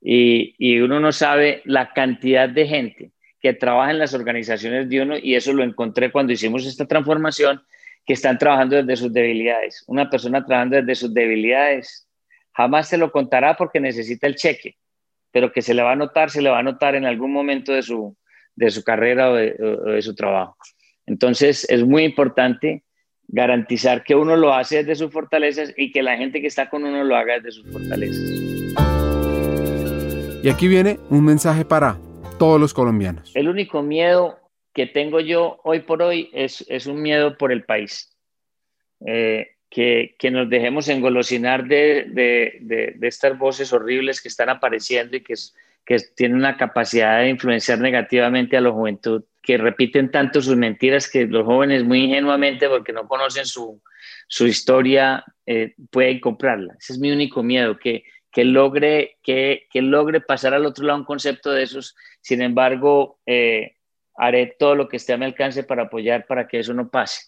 Y, 0.02 0.56
y, 0.58 0.80
uno 0.80 1.00
no 1.00 1.12
sabe 1.12 1.62
la 1.66 1.94
cantidad 1.94 2.50
de 2.50 2.66
gente 2.66 3.12
que 3.40 3.54
trabaja 3.54 3.92
en 3.92 4.00
las 4.00 4.16
organizaciones 4.16 4.90
de 4.90 5.00
uno, 5.04 5.16
y 5.16 5.36
eso 5.36 5.54
lo 5.54 5.64
encontré 5.64 6.12
cuando 6.12 6.34
hicimos 6.34 6.66
esta 6.66 6.88
transformación, 6.88 7.62
que 8.10 8.14
están 8.14 8.40
trabajando 8.40 8.76
desde 8.76 8.96
sus 8.96 9.14
debilidades. 9.14 9.84
Una 9.86 10.10
persona 10.10 10.44
trabajando 10.44 10.78
desde 10.78 10.96
sus 10.96 11.14
debilidades 11.14 12.08
jamás 12.54 12.88
se 12.88 12.98
lo 12.98 13.12
contará 13.12 13.56
porque 13.56 13.80
necesita 13.80 14.26
el 14.26 14.34
cheque, 14.34 14.78
pero 15.32 15.52
que 15.52 15.62
se 15.62 15.76
le 15.76 15.84
va 15.84 15.92
a 15.92 15.96
notar, 15.96 16.32
se 16.32 16.42
le 16.42 16.50
va 16.50 16.58
a 16.58 16.64
notar 16.64 16.96
en 16.96 17.06
algún 17.06 17.32
momento 17.32 17.72
de 17.72 17.84
su, 17.84 18.18
de 18.56 18.72
su 18.72 18.84
carrera 18.84 19.30
o 19.30 19.36
de, 19.36 20.02
su 20.02 20.16
trabajo. 20.16 20.58
Entonces 21.06 21.70
es 21.70 21.86
muy 21.86 22.04
importante 22.04 22.84
garantizar 23.28 24.04
que 24.04 24.16
uno 24.16 24.36
lo 24.36 24.56
hace 24.56 24.78
desde 24.78 24.96
sus 24.96 25.14
fortalezas 25.14 25.72
y 25.78 25.92
que 25.92 26.02
la 26.02 26.18
gente 26.18 26.42
que 26.42 26.48
está 26.48 26.68
con 26.68 26.84
uno 26.86 27.04
lo 27.04 27.16
haga 27.16 27.36
desde 27.36 27.52
sus 27.52 27.72
fortalezas. 27.72 28.28
Y 30.42 30.50
aquí 30.50 30.68
viene 30.68 30.98
un 31.12 31.24
mensaje 31.24 31.64
para 31.64 32.00
todos 32.40 32.60
los 32.60 32.74
colombianos. 32.74 33.32
El 33.36 33.50
único 33.50 33.84
miedo 33.84 34.40
que 34.74 34.86
tengo 34.86 35.20
yo 35.20 35.60
hoy 35.64 35.80
por 35.82 36.02
hoy 36.02 36.30
es, 36.34 36.62
un 36.88 37.02
miedo 37.02 37.38
por 37.38 37.52
el 37.52 37.64
país. 37.64 38.16
Eh, 39.06 39.48
que, 39.70 40.16
nos 40.32 40.50
dejemos 40.50 40.88
engolosinar 40.90 41.68
de, 41.68 42.98
estas 43.02 43.38
voces 43.38 43.72
horribles 43.72 44.22
que 44.22 44.28
están 44.28 44.50
apareciendo 44.50 45.18
y 45.18 45.22
que, 45.22 45.36
que 45.86 45.98
tienen 46.16 46.38
una 46.38 46.58
capacidad 46.58 47.20
de 47.20 47.30
influenciar 47.30 47.80
negativamente 47.80 48.58
a 48.58 48.62
la 48.62 48.72
juventud, 48.72 49.24
que 49.42 49.58
repiten 49.58 50.12
tanto 50.12 50.42
sus 50.42 50.56
mentiras 50.56 51.10
que 51.10 51.26
los 51.26 51.46
jóvenes 51.46 51.84
muy 51.84 52.04
ingenuamente, 52.06 52.68
porque 52.68 52.94
no 52.94 53.08
conocen 53.08 53.46
su, 53.46 53.82
historia, 54.40 55.24
eh, 55.46 55.74
pueden 55.92 56.20
comprarla. 56.20 56.76
Ese 56.80 56.94
es 56.94 57.00
mi 57.00 57.12
único 57.12 57.44
miedo, 57.44 57.78
que, 57.78 58.04
que, 58.32 58.44
logre, 58.44 59.18
que, 59.24 59.68
logre 59.74 60.22
pasar 60.22 60.54
al 60.54 60.66
otro 60.66 60.86
lado 60.86 61.00
un 61.00 61.06
concepto 61.06 61.52
de 61.52 61.64
esos. 61.64 61.96
Sin 62.22 62.42
embargo, 62.42 63.20
eh, 63.26 63.76
haré 64.20 64.56
todo 64.60 64.76
lo 64.76 64.88
que 64.90 64.98
esté 64.98 65.14
a 65.14 65.18
mi 65.18 65.26
alcance 65.26 65.64
para 65.64 65.84
apoyar 65.84 66.28
para 66.28 66.48
que 66.48 66.60
eso 66.60 66.74
no 66.74 66.90
pase. 66.90 67.22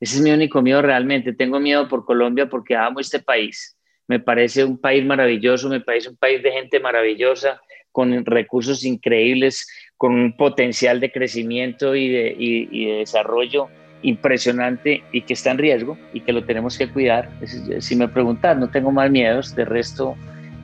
Ese 0.00 0.16
es 0.16 0.22
mi 0.22 0.32
único 0.32 0.60
miedo 0.60 0.82
realmente. 0.82 1.32
Tengo 1.32 1.60
miedo 1.60 1.88
por 1.88 2.04
Colombia 2.04 2.48
porque 2.48 2.74
amo 2.74 2.98
este 2.98 3.20
país. 3.20 3.78
Me 4.08 4.18
parece 4.18 4.64
un 4.64 4.78
país 4.78 5.04
maravilloso, 5.04 5.68
me 5.68 5.80
parece 5.80 6.08
un 6.08 6.16
país 6.16 6.42
de 6.42 6.50
gente 6.50 6.80
maravillosa, 6.80 7.60
con 7.92 8.24
recursos 8.26 8.84
increíbles, 8.84 9.68
con 9.96 10.14
un 10.14 10.36
potencial 10.36 10.98
de 10.98 11.12
crecimiento 11.12 11.94
y 11.94 12.08
de, 12.08 12.34
y, 12.36 12.86
de 12.86 12.92
desarrollo 12.98 13.68
impresionante 14.02 15.04
y 15.12 15.20
que 15.20 15.34
está 15.34 15.52
en 15.52 15.58
riesgo 15.58 15.96
y 16.12 16.22
que 16.22 16.32
lo 16.32 16.44
tenemos 16.44 16.76
que 16.76 16.90
cuidar. 16.90 17.30
Si 17.78 17.94
me 17.94 18.08
preguntas, 18.08 18.56
no 18.58 18.68
tengo 18.68 18.90
más 18.90 19.08
miedos, 19.08 19.54
de 19.54 19.64
resto, 19.64 20.16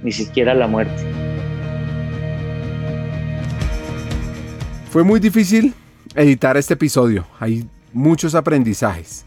ni 0.03 0.11
siquiera 0.11 0.55
la 0.55 0.67
muerte. 0.67 1.28
Fue 4.91 5.05
muy 5.05 5.21
difícil 5.21 5.75
editar 6.15 6.57
este 6.57 6.73
episodio, 6.73 7.27
hay 7.39 7.69
muchos 7.93 8.35
aprendizajes. 8.35 9.27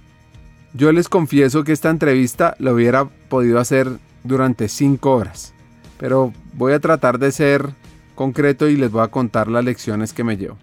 Yo 0.73 0.91
les 0.91 1.07
confieso 1.07 1.63
que 1.63 1.71
esta 1.71 1.91
entrevista 1.91 2.55
la 2.57 2.73
hubiera 2.73 3.05
podido 3.05 3.59
hacer 3.59 3.87
durante 4.23 4.67
5 4.67 5.11
horas, 5.11 5.53
pero 5.99 6.33
voy 6.53 6.73
a 6.73 6.79
tratar 6.79 7.19
de 7.19 7.31
ser 7.31 7.69
concreto 8.15 8.69
y 8.69 8.75
les 8.75 8.89
voy 8.89 9.03
a 9.03 9.09
contar 9.09 9.49
las 9.49 9.63
lecciones 9.63 10.13
que 10.13 10.23
me 10.23 10.35
llevo. 10.35 10.57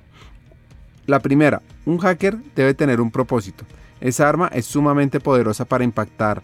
La 1.06 1.20
primera, 1.20 1.62
un 1.86 1.98
hacker 1.98 2.36
debe 2.56 2.74
tener 2.74 3.00
un 3.00 3.12
propósito. 3.12 3.64
Esa 4.00 4.28
arma 4.28 4.50
es 4.52 4.66
sumamente 4.66 5.20
poderosa 5.20 5.64
para 5.64 5.84
impactar 5.84 6.42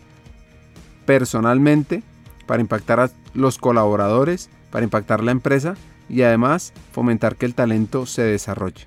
personalmente, 1.06 2.04
para 2.46 2.60
impactar 2.60 3.00
a 3.00 3.10
los 3.34 3.58
colaboradores, 3.58 4.48
para 4.70 4.84
impactar 4.84 5.24
la 5.24 5.32
empresa 5.32 5.74
y 6.08 6.22
además 6.22 6.72
fomentar 6.92 7.36
que 7.36 7.46
el 7.46 7.54
talento 7.54 8.06
se 8.06 8.22
desarrolle. 8.22 8.86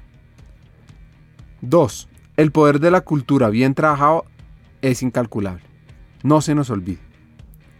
2. 1.61 2.07
El 2.37 2.51
poder 2.51 2.79
de 2.79 2.91
la 2.91 3.01
cultura 3.01 3.49
bien 3.49 3.73
trabajado 3.73 4.25
es 4.81 5.01
incalculable. 5.01 5.63
No 6.23 6.41
se 6.41 6.55
nos 6.55 6.69
olvide. 6.69 6.99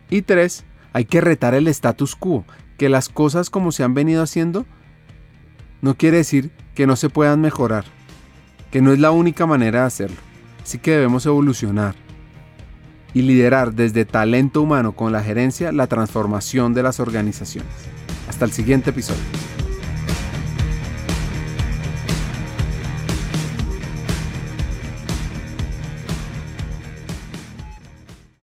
Y 0.09 0.23
3. 0.23 0.65
Hay 0.93 1.05
que 1.05 1.21
retar 1.21 1.53
el 1.53 1.67
status 1.67 2.15
quo, 2.15 2.45
que 2.77 2.89
las 2.89 3.09
cosas 3.09 3.49
como 3.49 3.71
se 3.71 3.83
han 3.83 3.93
venido 3.93 4.23
haciendo 4.23 4.65
no 5.81 5.95
quiere 5.95 6.17
decir 6.17 6.51
que 6.73 6.87
no 6.87 6.95
se 6.95 7.09
puedan 7.09 7.39
mejorar, 7.39 7.85
que 8.71 8.81
no 8.81 8.91
es 8.91 8.99
la 8.99 9.11
única 9.11 9.45
manera 9.45 9.81
de 9.81 9.87
hacerlo. 9.87 10.17
Así 10.63 10.79
que 10.79 10.91
debemos 10.91 11.25
evolucionar 11.25 11.95
y 13.13 13.21
liderar 13.21 13.73
desde 13.73 14.05
talento 14.05 14.61
humano 14.61 14.93
con 14.93 15.11
la 15.11 15.23
gerencia 15.23 15.71
la 15.71 15.87
transformación 15.87 16.73
de 16.73 16.83
las 16.83 16.99
organizaciones. 16.99 17.96
Hasta 18.37 18.45
el 18.45 18.51
siguiente 18.51 18.91
episodio. 18.91 19.56